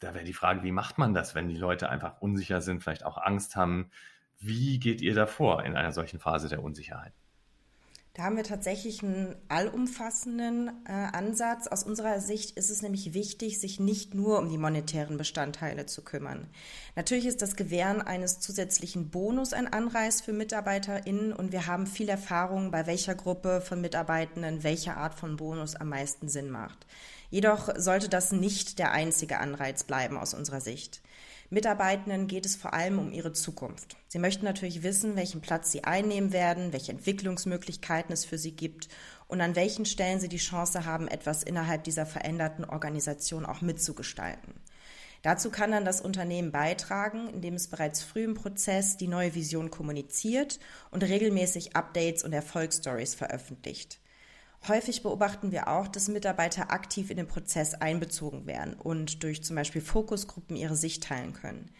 da 0.00 0.12
wäre 0.12 0.24
die 0.26 0.34
Frage, 0.34 0.62
wie 0.64 0.72
macht 0.72 0.98
man 0.98 1.14
das, 1.14 1.34
wenn 1.34 1.48
die 1.48 1.56
Leute 1.56 1.88
einfach 1.88 2.20
unsicher 2.20 2.60
sind, 2.60 2.82
vielleicht 2.82 3.06
auch 3.06 3.16
Angst 3.16 3.56
haben? 3.56 3.90
Wie 4.38 4.78
geht 4.80 5.00
ihr 5.00 5.14
davor 5.14 5.64
in 5.64 5.76
einer 5.76 5.92
solchen 5.92 6.18
Phase 6.18 6.50
der 6.50 6.62
Unsicherheit? 6.62 7.14
Da 8.20 8.26
haben 8.26 8.36
wir 8.36 8.44
tatsächlich 8.44 9.02
einen 9.02 9.34
allumfassenden 9.48 10.68
äh, 10.86 10.92
Ansatz. 10.92 11.68
Aus 11.68 11.84
unserer 11.84 12.20
Sicht 12.20 12.50
ist 12.50 12.68
es 12.68 12.82
nämlich 12.82 13.14
wichtig, 13.14 13.58
sich 13.58 13.80
nicht 13.80 14.12
nur 14.12 14.40
um 14.40 14.50
die 14.50 14.58
monetären 14.58 15.16
Bestandteile 15.16 15.86
zu 15.86 16.02
kümmern. 16.04 16.46
Natürlich 16.96 17.24
ist 17.24 17.40
das 17.40 17.56
Gewähren 17.56 18.02
eines 18.02 18.38
zusätzlichen 18.38 19.08
Bonus 19.08 19.54
ein 19.54 19.72
Anreiz 19.72 20.20
für 20.20 20.34
MitarbeiterInnen 20.34 21.32
und 21.32 21.50
wir 21.52 21.66
haben 21.66 21.86
viel 21.86 22.10
Erfahrung, 22.10 22.70
bei 22.70 22.86
welcher 22.86 23.14
Gruppe 23.14 23.62
von 23.62 23.80
Mitarbeitenden 23.80 24.64
welche 24.64 24.98
Art 24.98 25.14
von 25.14 25.36
Bonus 25.36 25.74
am 25.74 25.88
meisten 25.88 26.28
Sinn 26.28 26.50
macht. 26.50 26.86
Jedoch 27.30 27.70
sollte 27.74 28.10
das 28.10 28.32
nicht 28.32 28.78
der 28.78 28.92
einzige 28.92 29.38
Anreiz 29.38 29.84
bleiben 29.84 30.18
aus 30.18 30.34
unserer 30.34 30.60
Sicht. 30.60 31.00
Mitarbeitenden 31.52 32.28
geht 32.28 32.46
es 32.46 32.54
vor 32.54 32.74
allem 32.74 33.00
um 33.00 33.12
ihre 33.12 33.32
Zukunft. 33.32 33.96
Sie 34.06 34.20
möchten 34.20 34.44
natürlich 34.44 34.84
wissen, 34.84 35.16
welchen 35.16 35.40
Platz 35.40 35.72
sie 35.72 35.82
einnehmen 35.82 36.32
werden, 36.32 36.72
welche 36.72 36.92
Entwicklungsmöglichkeiten 36.92 38.12
es 38.12 38.24
für 38.24 38.38
sie 38.38 38.52
gibt 38.52 38.88
und 39.26 39.40
an 39.40 39.56
welchen 39.56 39.84
Stellen 39.84 40.20
sie 40.20 40.28
die 40.28 40.36
Chance 40.36 40.84
haben, 40.84 41.08
etwas 41.08 41.42
innerhalb 41.42 41.82
dieser 41.82 42.06
veränderten 42.06 42.64
Organisation 42.64 43.44
auch 43.44 43.62
mitzugestalten. 43.62 44.54
Dazu 45.22 45.50
kann 45.50 45.72
dann 45.72 45.84
das 45.84 46.00
Unternehmen 46.00 46.52
beitragen, 46.52 47.28
indem 47.28 47.54
es 47.54 47.66
bereits 47.66 48.00
früh 48.00 48.22
im 48.22 48.34
Prozess 48.34 48.96
die 48.96 49.08
neue 49.08 49.34
Vision 49.34 49.72
kommuniziert 49.72 50.60
und 50.92 51.02
regelmäßig 51.02 51.74
Updates 51.74 52.22
und 52.22 52.32
Erfolgsstories 52.32 53.16
veröffentlicht. 53.16 53.98
Häufig 54.68 55.02
beobachten 55.02 55.52
wir 55.52 55.68
auch, 55.68 55.88
dass 55.88 56.08
Mitarbeiter 56.08 56.70
aktiv 56.70 57.10
in 57.10 57.16
den 57.16 57.26
Prozess 57.26 57.74
einbezogen 57.74 58.46
werden 58.46 58.74
und 58.74 59.22
durch 59.22 59.42
zum 59.42 59.56
Beispiel 59.56 59.80
Fokusgruppen 59.80 60.54
ihre 60.54 60.76
Sicht 60.76 61.04
teilen 61.04 61.32
können. 61.32 61.70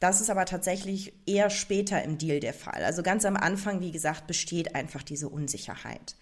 Das 0.00 0.20
ist 0.20 0.28
aber 0.28 0.44
tatsächlich 0.44 1.14
eher 1.24 1.48
später 1.48 2.02
im 2.02 2.18
Deal 2.18 2.40
der 2.40 2.52
Fall. 2.52 2.84
Also 2.84 3.02
ganz 3.02 3.24
am 3.24 3.36
Anfang, 3.36 3.80
wie 3.80 3.92
gesagt, 3.92 4.26
besteht 4.26 4.74
einfach 4.74 5.02
diese 5.02 5.30
Unsicherheit. 5.30 6.16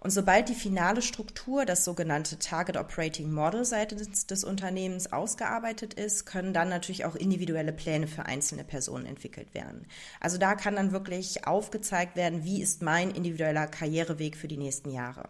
Und 0.00 0.10
sobald 0.10 0.48
die 0.48 0.54
finale 0.54 1.02
Struktur, 1.02 1.64
das 1.64 1.84
sogenannte 1.84 2.38
Target 2.38 2.76
Operating 2.76 3.32
Model 3.32 3.64
seitens 3.64 4.26
des 4.26 4.44
Unternehmens 4.44 5.12
ausgearbeitet 5.12 5.94
ist, 5.94 6.24
können 6.24 6.54
dann 6.54 6.68
natürlich 6.68 7.04
auch 7.04 7.16
individuelle 7.16 7.72
Pläne 7.72 8.06
für 8.06 8.24
einzelne 8.24 8.62
Personen 8.62 9.06
entwickelt 9.06 9.54
werden. 9.54 9.86
Also 10.20 10.38
da 10.38 10.54
kann 10.54 10.76
dann 10.76 10.92
wirklich 10.92 11.48
aufgezeigt 11.48 12.14
werden, 12.14 12.44
wie 12.44 12.62
ist 12.62 12.80
mein 12.80 13.10
individueller 13.10 13.66
Karriereweg 13.66 14.36
für 14.36 14.46
die 14.46 14.56
nächsten 14.56 14.90
Jahre. 14.90 15.28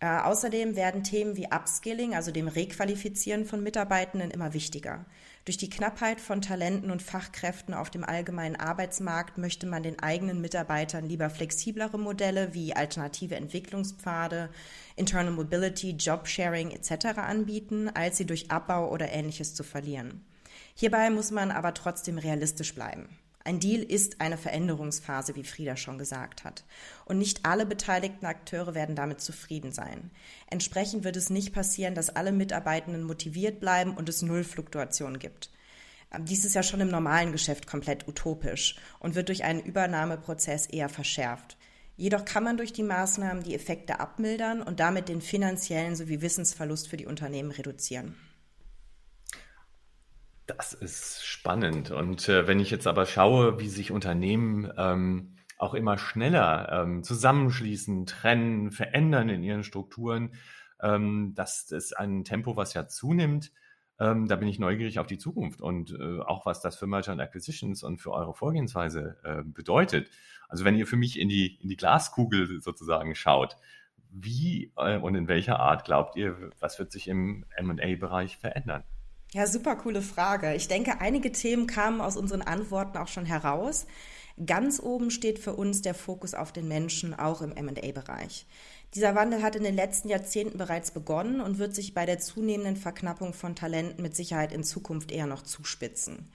Äh, 0.00 0.06
außerdem 0.06 0.76
werden 0.76 1.04
Themen 1.04 1.36
wie 1.36 1.46
Upskilling, 1.46 2.14
also 2.14 2.30
dem 2.30 2.48
Requalifizieren 2.48 3.44
von 3.44 3.62
Mitarbeitenden, 3.62 4.30
immer 4.30 4.52
wichtiger. 4.52 5.06
Durch 5.44 5.56
die 5.56 5.70
Knappheit 5.70 6.20
von 6.20 6.40
Talenten 6.40 6.90
und 6.90 7.02
Fachkräften 7.02 7.74
auf 7.74 7.90
dem 7.90 8.02
allgemeinen 8.02 8.56
Arbeitsmarkt 8.56 9.38
möchte 9.38 9.66
man 9.66 9.82
den 9.82 9.98
eigenen 9.98 10.40
Mitarbeitern 10.40 11.06
lieber 11.06 11.30
flexiblere 11.30 11.98
Modelle 11.98 12.54
wie 12.54 12.74
alternative 12.74 13.36
Entwicklungspfade, 13.36 14.50
Internal 14.96 15.32
Mobility, 15.32 15.90
Jobsharing 15.90 16.70
etc. 16.70 17.18
anbieten, 17.18 17.88
als 17.88 18.16
sie 18.16 18.26
durch 18.26 18.50
Abbau 18.50 18.90
oder 18.90 19.12
ähnliches 19.12 19.54
zu 19.54 19.64
verlieren. 19.64 20.24
Hierbei 20.74 21.10
muss 21.10 21.30
man 21.30 21.50
aber 21.50 21.74
trotzdem 21.74 22.18
realistisch 22.18 22.74
bleiben. 22.74 23.08
Ein 23.46 23.60
Deal 23.60 23.82
ist 23.82 24.22
eine 24.22 24.38
Veränderungsphase, 24.38 25.36
wie 25.36 25.44
Frieda 25.44 25.76
schon 25.76 25.98
gesagt 25.98 26.44
hat. 26.44 26.64
Und 27.04 27.18
nicht 27.18 27.44
alle 27.44 27.66
beteiligten 27.66 28.24
Akteure 28.24 28.74
werden 28.74 28.96
damit 28.96 29.20
zufrieden 29.20 29.70
sein. 29.70 30.10
Entsprechend 30.48 31.04
wird 31.04 31.16
es 31.16 31.28
nicht 31.28 31.52
passieren, 31.52 31.94
dass 31.94 32.08
alle 32.08 32.32
Mitarbeitenden 32.32 33.02
motiviert 33.02 33.60
bleiben 33.60 33.94
und 33.94 34.08
es 34.08 34.22
null 34.22 34.44
Fluktuationen 34.44 35.18
gibt. 35.18 35.50
Ähm, 36.10 36.24
dies 36.24 36.46
ist 36.46 36.54
ja 36.54 36.62
schon 36.62 36.80
im 36.80 36.88
normalen 36.88 37.32
Geschäft 37.32 37.66
komplett 37.66 38.08
utopisch 38.08 38.76
und 38.98 39.14
wird 39.14 39.28
durch 39.28 39.44
einen 39.44 39.60
Übernahmeprozess 39.60 40.64
eher 40.64 40.88
verschärft. 40.88 41.58
Jedoch 41.98 42.24
kann 42.24 42.44
man 42.44 42.56
durch 42.56 42.72
die 42.72 42.82
Maßnahmen 42.82 43.44
die 43.44 43.54
Effekte 43.54 44.00
abmildern 44.00 44.62
und 44.62 44.80
damit 44.80 45.10
den 45.10 45.20
finanziellen 45.20 45.96
sowie 45.96 46.22
Wissensverlust 46.22 46.88
für 46.88 46.96
die 46.96 47.06
Unternehmen 47.06 47.50
reduzieren. 47.50 48.16
Das 50.46 50.74
ist 50.74 51.24
spannend. 51.24 51.90
Und 51.90 52.28
äh, 52.28 52.46
wenn 52.46 52.60
ich 52.60 52.70
jetzt 52.70 52.86
aber 52.86 53.06
schaue, 53.06 53.58
wie 53.60 53.68
sich 53.68 53.90
Unternehmen 53.90 54.70
ähm, 54.76 55.36
auch 55.56 55.72
immer 55.72 55.96
schneller 55.96 56.68
ähm, 56.70 57.02
zusammenschließen, 57.02 58.04
trennen, 58.04 58.70
verändern 58.70 59.30
in 59.30 59.42
ihren 59.42 59.64
Strukturen, 59.64 60.34
ähm, 60.82 61.32
das 61.34 61.70
ist 61.70 61.96
ein 61.96 62.24
Tempo, 62.24 62.56
was 62.56 62.74
ja 62.74 62.86
zunimmt. 62.86 63.52
Ähm, 63.98 64.26
da 64.26 64.36
bin 64.36 64.48
ich 64.48 64.58
neugierig 64.58 64.98
auf 64.98 65.06
die 65.06 65.18
Zukunft 65.18 65.62
und 65.62 65.92
äh, 65.92 66.20
auch 66.20 66.44
was 66.44 66.60
das 66.60 66.76
für 66.76 66.86
Merger 66.86 67.12
and 67.12 67.20
Acquisitions 67.22 67.82
und 67.82 67.98
für 67.98 68.12
eure 68.12 68.34
Vorgehensweise 68.34 69.16
äh, 69.24 69.42
bedeutet. 69.44 70.10
Also 70.48 70.64
wenn 70.64 70.76
ihr 70.76 70.86
für 70.86 70.96
mich 70.96 71.18
in 71.18 71.28
die, 71.28 71.56
in 71.62 71.68
die 71.68 71.76
Glaskugel 71.76 72.60
sozusagen 72.60 73.14
schaut, 73.14 73.56
wie 74.10 74.72
äh, 74.76 74.98
und 74.98 75.14
in 75.14 75.28
welcher 75.28 75.58
Art 75.60 75.84
glaubt 75.84 76.16
ihr, 76.16 76.50
was 76.60 76.78
wird 76.78 76.92
sich 76.92 77.08
im 77.08 77.46
M&A-Bereich 77.56 78.36
verändern? 78.36 78.84
Ja, 79.34 79.48
super 79.48 79.74
coole 79.74 80.00
Frage. 80.00 80.54
Ich 80.54 80.68
denke, 80.68 81.00
einige 81.00 81.32
Themen 81.32 81.66
kamen 81.66 82.00
aus 82.00 82.16
unseren 82.16 82.40
Antworten 82.40 82.96
auch 82.96 83.08
schon 83.08 83.26
heraus. 83.26 83.84
Ganz 84.46 84.78
oben 84.78 85.10
steht 85.10 85.40
für 85.40 85.54
uns 85.54 85.82
der 85.82 85.94
Fokus 85.94 86.34
auf 86.34 86.52
den 86.52 86.68
Menschen, 86.68 87.18
auch 87.18 87.42
im 87.42 87.50
MA-Bereich. 87.50 88.46
Dieser 88.94 89.16
Wandel 89.16 89.42
hat 89.42 89.56
in 89.56 89.64
den 89.64 89.74
letzten 89.74 90.08
Jahrzehnten 90.08 90.56
bereits 90.56 90.92
begonnen 90.92 91.40
und 91.40 91.58
wird 91.58 91.74
sich 91.74 91.94
bei 91.94 92.06
der 92.06 92.20
zunehmenden 92.20 92.76
Verknappung 92.76 93.34
von 93.34 93.56
Talenten 93.56 94.02
mit 94.02 94.14
Sicherheit 94.14 94.52
in 94.52 94.62
Zukunft 94.62 95.10
eher 95.10 95.26
noch 95.26 95.42
zuspitzen. 95.42 96.30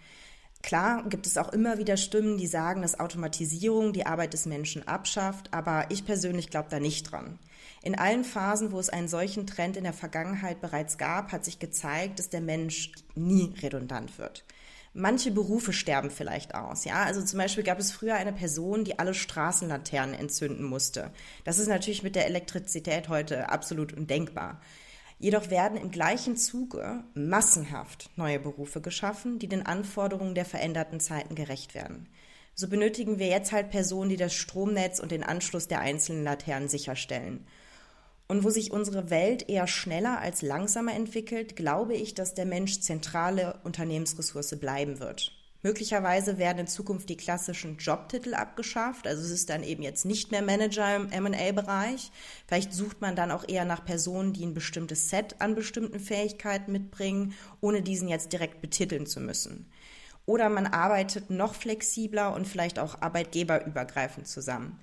Klar 0.62 1.08
gibt 1.08 1.26
es 1.26 1.38
auch 1.38 1.54
immer 1.54 1.78
wieder 1.78 1.96
Stimmen, 1.96 2.38
die 2.38 2.48
sagen, 2.48 2.82
dass 2.82 3.00
Automatisierung 3.00 3.94
die 3.94 4.08
Arbeit 4.08 4.34
des 4.34 4.46
Menschen 4.46 4.86
abschafft, 4.90 5.54
aber 5.54 5.86
ich 5.88 6.06
persönlich 6.06 6.50
glaube 6.50 6.68
da 6.70 6.82
nicht 6.82 7.10
dran. 7.10 7.40
In 7.82 7.98
allen 7.98 8.24
Phasen, 8.24 8.72
wo 8.72 8.80
es 8.80 8.90
einen 8.90 9.08
solchen 9.08 9.48
Trend 9.48 9.78
in 9.78 9.86
der 9.86 9.94
Vergangenheit 9.94 10.60
bereits 10.60 10.98
gab, 10.98 11.32
hat 11.32 11.46
sich 11.46 11.60
gezeigt, 11.60 12.20
dass 12.20 12.30
der 12.30 12.42
Mensch 12.42 12.92
nie 13.16 13.54
redundant 13.62 14.18
wird. 14.18 14.44
Manche 14.94 15.32
Berufe 15.32 15.72
sterben 15.72 16.10
vielleicht 16.10 16.56
aus, 16.56 16.84
ja. 16.84 17.04
Also 17.04 17.22
zum 17.22 17.38
Beispiel 17.38 17.64
gab 17.64 17.80
es 17.80 17.92
früher 17.92 18.16
eine 18.16 18.34
Person, 18.34 18.84
die 18.84 18.98
alle 18.98 19.14
Straßenlaternen 19.14 20.16
entzünden 20.16 20.66
musste. 20.66 21.12
Das 21.44 21.60
ist 21.60 21.68
natürlich 21.68 22.04
mit 22.04 22.16
der 22.16 22.26
Elektrizität 22.26 23.08
heute 23.08 23.50
absolut 23.50 23.94
undenkbar. 23.94 24.60
Jedoch 25.20 25.50
werden 25.50 25.78
im 25.78 25.92
gleichen 25.92 26.38
Zuge 26.38 27.04
massenhaft 27.14 28.10
neue 28.16 28.40
Berufe 28.40 28.82
geschaffen, 28.82 29.38
die 29.38 29.48
den 29.48 29.66
Anforderungen 29.66 30.34
der 30.34 30.46
veränderten 30.46 31.00
Zeiten 31.00 31.36
gerecht 31.36 31.76
werden. 31.76 32.08
So 32.56 32.68
benötigen 32.68 33.20
wir 33.20 33.28
jetzt 33.28 33.52
halt 33.52 33.70
Personen, 33.70 34.10
die 34.10 34.18
das 34.18 34.34
Stromnetz 34.34 35.00
und 35.00 35.12
den 35.12 35.24
Anschluss 35.24 35.68
der 35.68 35.82
einzelnen 35.82 36.24
Laternen 36.24 36.68
sicherstellen. 36.68 37.46
Und 38.30 38.44
wo 38.44 38.52
sich 38.52 38.72
unsere 38.72 39.10
Welt 39.10 39.50
eher 39.50 39.66
schneller 39.66 40.20
als 40.20 40.44
langsamer 40.44 40.94
entwickelt, 40.94 41.56
glaube 41.56 41.96
ich, 41.96 42.14
dass 42.14 42.36
der 42.36 42.46
Mensch 42.46 42.80
zentrale 42.80 43.60
Unternehmensressource 43.64 44.56
bleiben 44.60 45.00
wird. 45.00 45.32
Möglicherweise 45.64 46.38
werden 46.38 46.60
in 46.60 46.68
Zukunft 46.68 47.10
die 47.10 47.18
klassischen 47.18 47.78
Jobtitel 47.78 48.36
abgeschafft. 48.36 49.08
Also 49.08 49.24
es 49.24 49.32
ist 49.32 49.50
dann 49.50 49.64
eben 49.64 49.82
jetzt 49.82 50.06
nicht 50.06 50.30
mehr 50.30 50.44
Manager 50.44 50.96
im 50.96 51.12
M&A-Bereich. 51.12 52.12
Vielleicht 52.46 52.72
sucht 52.72 53.02
man 53.02 53.16
dann 53.16 53.32
auch 53.32 53.50
eher 53.50 53.66
nach 53.66 53.84
Personen, 53.84 54.32
die 54.32 54.46
ein 54.46 54.54
bestimmtes 54.54 55.10
Set 55.10 55.42
an 55.42 55.56
bestimmten 55.56 56.00
Fähigkeiten 56.00 56.72
mitbringen, 56.72 57.34
ohne 57.62 57.82
diesen 57.82 58.08
jetzt 58.08 58.32
direkt 58.32 58.62
betiteln 58.62 59.08
zu 59.08 59.20
müssen. 59.22 59.66
Oder 60.28 60.50
man 60.50 60.68
arbeitet 60.68 61.32
noch 61.32 61.56
flexibler 61.56 62.36
und 62.36 62.48
vielleicht 62.48 62.78
auch 62.78 63.02
arbeitgeberübergreifend 63.02 64.28
zusammen. 64.28 64.80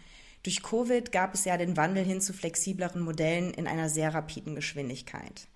Durch 0.47 0.63
Covid 0.63 1.11
gab 1.11 1.35
es 1.35 1.45
ja 1.45 1.57
den 1.57 1.77
Wandel 1.77 2.05
hin 2.05 2.21
zu 2.21 2.33
flexibleren 2.33 3.01
Modellen 3.01 3.53
in 3.53 3.67
einer 3.67 3.89
sehr 3.89 4.15
rapiden 4.15 4.55
Geschwindigkeit. 4.55 5.49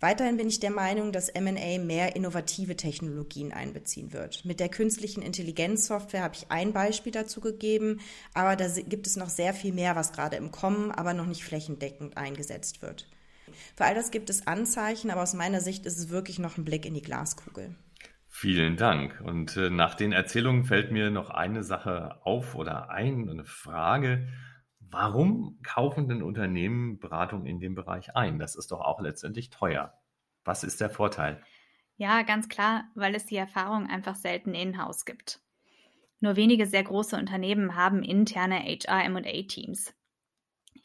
Weiterhin 0.00 0.36
bin 0.36 0.48
ich 0.48 0.60
der 0.60 0.70
Meinung, 0.70 1.12
dass 1.12 1.32
MA 1.32 1.78
mehr 1.78 2.14
innovative 2.14 2.76
Technologien 2.76 3.54
einbeziehen 3.54 4.12
wird. 4.12 4.44
Mit 4.44 4.60
der 4.60 4.68
künstlichen 4.68 5.22
Intelligenzsoftware 5.22 6.22
habe 6.22 6.34
ich 6.34 6.50
ein 6.50 6.74
Beispiel 6.74 7.10
dazu 7.10 7.40
gegeben, 7.40 8.00
aber 8.34 8.54
da 8.54 8.68
gibt 8.68 9.06
es 9.06 9.16
noch 9.16 9.30
sehr 9.30 9.54
viel 9.54 9.72
mehr, 9.72 9.96
was 9.96 10.12
gerade 10.12 10.36
im 10.36 10.50
Kommen, 10.50 10.92
aber 10.92 11.14
noch 11.14 11.24
nicht 11.24 11.42
flächendeckend 11.42 12.18
eingesetzt 12.18 12.82
wird. 12.82 13.08
Für 13.76 13.86
all 13.86 13.94
das 13.94 14.10
gibt 14.10 14.28
es 14.28 14.46
Anzeichen, 14.46 15.10
aber 15.10 15.22
aus 15.22 15.32
meiner 15.32 15.62
Sicht 15.62 15.86
ist 15.86 15.98
es 15.98 16.10
wirklich 16.10 16.38
noch 16.38 16.58
ein 16.58 16.66
Blick 16.66 16.84
in 16.84 16.92
die 16.92 17.00
Glaskugel. 17.00 17.74
Vielen 18.36 18.76
Dank. 18.76 19.20
Und 19.20 19.56
äh, 19.56 19.70
nach 19.70 19.94
den 19.94 20.10
Erzählungen 20.10 20.64
fällt 20.64 20.90
mir 20.90 21.08
noch 21.12 21.30
eine 21.30 21.62
Sache 21.62 22.18
auf 22.24 22.56
oder 22.56 22.90
ein, 22.90 23.30
eine 23.30 23.44
Frage. 23.44 24.26
Warum 24.80 25.60
kaufen 25.62 26.08
denn 26.08 26.20
Unternehmen 26.20 26.98
Beratung 26.98 27.46
in 27.46 27.60
dem 27.60 27.76
Bereich 27.76 28.16
ein? 28.16 28.40
Das 28.40 28.56
ist 28.56 28.72
doch 28.72 28.80
auch 28.80 29.00
letztendlich 29.00 29.50
teuer. 29.50 29.94
Was 30.44 30.64
ist 30.64 30.80
der 30.80 30.90
Vorteil? 30.90 31.44
Ja, 31.96 32.22
ganz 32.22 32.48
klar, 32.48 32.90
weil 32.96 33.14
es 33.14 33.24
die 33.24 33.36
Erfahrung 33.36 33.86
einfach 33.86 34.16
selten 34.16 34.52
in-house 34.52 35.04
gibt. 35.04 35.40
Nur 36.18 36.34
wenige 36.34 36.66
sehr 36.66 36.82
große 36.82 37.16
Unternehmen 37.16 37.76
haben 37.76 38.02
interne 38.02 38.64
HR-MA-Teams. 38.64 39.94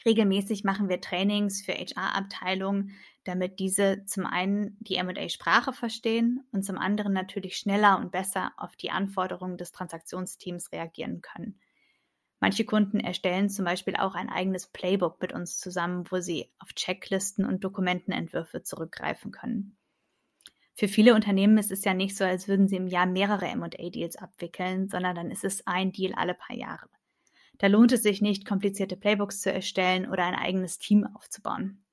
Regelmäßig 0.06 0.64
machen 0.64 0.88
wir 0.88 1.02
Trainings 1.02 1.62
für 1.62 1.74
HR-Abteilungen, 1.74 2.96
damit 3.26 3.60
diese 3.60 4.06
zum 4.06 4.26
einen 4.26 4.78
die 4.80 5.02
MA-Sprache 5.02 5.74
verstehen 5.74 6.46
und 6.52 6.64
zum 6.64 6.78
anderen 6.78 7.14
natürlich 7.14 7.58
schneller 7.58 8.00
und 8.00 8.12
besser 8.12 8.54
auf 8.58 8.76
die 8.76 8.92
Anforderungen 8.92 9.58
des 9.58 9.72
Transaktionsteams 9.72 10.72
reagieren 10.72 11.22
können. 11.22 11.60
Manche 12.40 12.64
Kunden 12.64 13.02
erstellen 13.02 13.50
zum 13.50 13.66
Beispiel 13.66 13.98
auch 13.98 14.16
ein 14.16 14.30
eigenes 14.30 14.68
Playbook 14.68 15.22
mit 15.22 15.34
uns 15.34 15.60
zusammen, 15.60 16.06
wo 16.10 16.22
sie 16.22 16.50
auf 16.60 16.74
Checklisten 16.74 17.46
und 17.46 17.64
Dokumentenentwürfe 17.66 18.64
zurückgreifen 18.64 19.32
können. 19.32 19.78
Für 20.74 20.88
viele 20.88 21.14
Unternehmen 21.14 21.58
ist 21.58 21.72
es 21.72 21.84
ja 21.84 21.94
nicht 21.94 22.16
so, 22.16 22.24
als 22.24 22.48
würden 22.48 22.70
sie 22.70 22.78
im 22.78 22.88
Jahr 22.88 23.06
mehrere 23.06 23.54
MA-Deals 23.54 24.16
abwickeln, 24.16 24.88
sondern 24.88 25.14
dann 25.14 25.30
ist 25.30 25.44
es 25.44 25.68
ein 25.68 25.92
Deal 25.92 26.14
alle 26.14 26.34
paar 26.34 26.56
Jahre. 26.56 26.88
Da 27.60 27.68
lohnt 27.68 27.92
es 27.92 28.04
sich 28.04 28.22
nicht, 28.22 28.46
komplizierte 28.46 28.98
Playbooks 28.98 29.42
zu 29.42 29.54
erstellen 29.54 30.10
oder 30.10 30.26
ein 30.26 30.36
eigenes 30.36 30.80
Team 30.80 31.06
aufzubauen. 31.06 31.84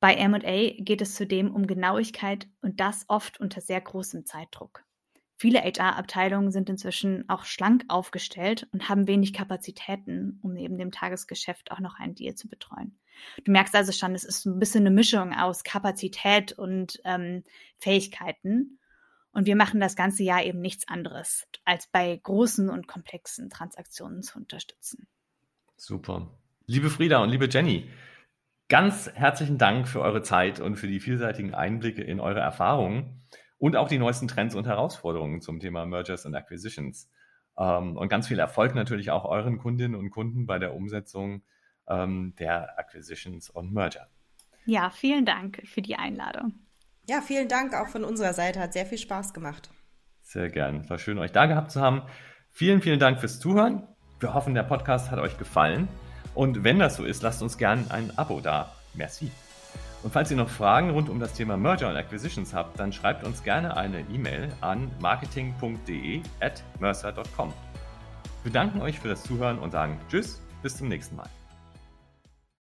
Bei 0.00 0.28
MA 0.28 0.82
geht 0.82 1.00
es 1.00 1.14
zudem 1.14 1.52
um 1.54 1.66
Genauigkeit 1.66 2.46
und 2.60 2.78
das 2.78 3.04
oft 3.08 3.40
unter 3.40 3.60
sehr 3.60 3.80
großem 3.80 4.26
Zeitdruck. 4.26 4.84
Viele 5.36 5.60
HR-Abteilungen 5.60 6.50
sind 6.50 6.68
inzwischen 6.68 7.28
auch 7.28 7.44
schlank 7.44 7.84
aufgestellt 7.86 8.66
und 8.72 8.88
haben 8.88 9.06
wenig 9.06 9.32
Kapazitäten, 9.32 10.40
um 10.42 10.52
neben 10.52 10.78
dem 10.78 10.90
Tagesgeschäft 10.90 11.70
auch 11.70 11.78
noch 11.78 11.98
einen 12.00 12.16
Deal 12.16 12.34
zu 12.34 12.48
betreuen. 12.48 12.98
Du 13.44 13.52
merkst 13.52 13.74
also 13.76 13.92
schon, 13.92 14.14
es 14.16 14.24
ist 14.24 14.46
ein 14.46 14.58
bisschen 14.58 14.82
eine 14.82 14.94
Mischung 14.94 15.32
aus 15.32 15.62
Kapazität 15.62 16.52
und 16.52 17.00
ähm, 17.04 17.44
Fähigkeiten. 17.78 18.77
Und 19.38 19.46
wir 19.46 19.54
machen 19.54 19.78
das 19.78 19.94
ganze 19.94 20.24
Jahr 20.24 20.42
eben 20.42 20.60
nichts 20.60 20.88
anderes, 20.88 21.46
als 21.64 21.86
bei 21.86 22.18
großen 22.20 22.68
und 22.68 22.88
komplexen 22.88 23.50
Transaktionen 23.50 24.24
zu 24.24 24.36
unterstützen. 24.36 25.06
Super. 25.76 26.36
Liebe 26.66 26.90
Frieda 26.90 27.22
und 27.22 27.28
liebe 27.28 27.48
Jenny, 27.48 27.88
ganz 28.68 29.08
herzlichen 29.14 29.56
Dank 29.56 29.86
für 29.86 30.00
eure 30.00 30.22
Zeit 30.22 30.58
und 30.58 30.74
für 30.74 30.88
die 30.88 30.98
vielseitigen 30.98 31.54
Einblicke 31.54 32.02
in 32.02 32.18
eure 32.18 32.40
Erfahrungen 32.40 33.22
und 33.58 33.76
auch 33.76 33.86
die 33.86 33.98
neuesten 33.98 34.26
Trends 34.26 34.56
und 34.56 34.66
Herausforderungen 34.66 35.40
zum 35.40 35.60
Thema 35.60 35.86
Mergers 35.86 36.26
and 36.26 36.34
Acquisitions. 36.34 37.08
Ähm, 37.56 37.96
und 37.96 38.08
ganz 38.08 38.26
viel 38.26 38.40
Erfolg 38.40 38.74
natürlich 38.74 39.12
auch 39.12 39.24
euren 39.24 39.58
Kundinnen 39.58 39.94
und 39.94 40.10
Kunden 40.10 40.46
bei 40.46 40.58
der 40.58 40.74
Umsetzung 40.74 41.44
ähm, 41.86 42.34
der 42.40 42.76
Acquisitions 42.76 43.50
und 43.50 43.72
Merger. 43.72 44.08
Ja, 44.66 44.90
vielen 44.90 45.24
Dank 45.24 45.62
für 45.64 45.80
die 45.80 45.94
Einladung. 45.94 46.54
Ja, 47.08 47.22
vielen 47.22 47.48
Dank 47.48 47.74
auch 47.74 47.88
von 47.88 48.04
unserer 48.04 48.34
Seite. 48.34 48.60
Hat 48.60 48.74
sehr 48.74 48.84
viel 48.84 48.98
Spaß 48.98 49.32
gemacht. 49.32 49.70
Sehr 50.22 50.50
gern. 50.50 50.88
War 50.90 50.98
schön, 50.98 51.18
euch 51.18 51.32
da 51.32 51.46
gehabt 51.46 51.70
zu 51.70 51.80
haben. 51.80 52.02
Vielen, 52.52 52.82
vielen 52.82 53.00
Dank 53.00 53.18
fürs 53.18 53.40
Zuhören. 53.40 53.88
Wir 54.20 54.34
hoffen, 54.34 54.54
der 54.54 54.62
Podcast 54.64 55.10
hat 55.10 55.18
euch 55.18 55.38
gefallen. 55.38 55.88
Und 56.34 56.64
wenn 56.64 56.78
das 56.78 56.96
so 56.96 57.04
ist, 57.04 57.22
lasst 57.22 57.42
uns 57.42 57.56
gern 57.56 57.86
ein 57.90 58.16
Abo 58.18 58.40
da. 58.40 58.74
Merci. 58.94 59.30
Und 60.02 60.12
falls 60.12 60.30
ihr 60.30 60.36
noch 60.36 60.50
Fragen 60.50 60.90
rund 60.90 61.08
um 61.08 61.18
das 61.18 61.32
Thema 61.32 61.56
Merger 61.56 61.88
und 61.88 61.96
Acquisitions 61.96 62.52
habt, 62.52 62.78
dann 62.78 62.92
schreibt 62.92 63.24
uns 63.24 63.42
gerne 63.42 63.76
eine 63.76 64.00
E-Mail 64.00 64.52
an 64.60 64.90
marketing.de 65.00 66.20
at 66.40 66.62
mercer.com. 66.78 67.54
Wir 68.42 68.52
danken 68.52 68.82
euch 68.82 69.00
für 69.00 69.08
das 69.08 69.22
Zuhören 69.22 69.58
und 69.58 69.72
sagen 69.72 69.98
Tschüss, 70.08 70.42
bis 70.62 70.76
zum 70.76 70.88
nächsten 70.88 71.16
Mal. 71.16 71.28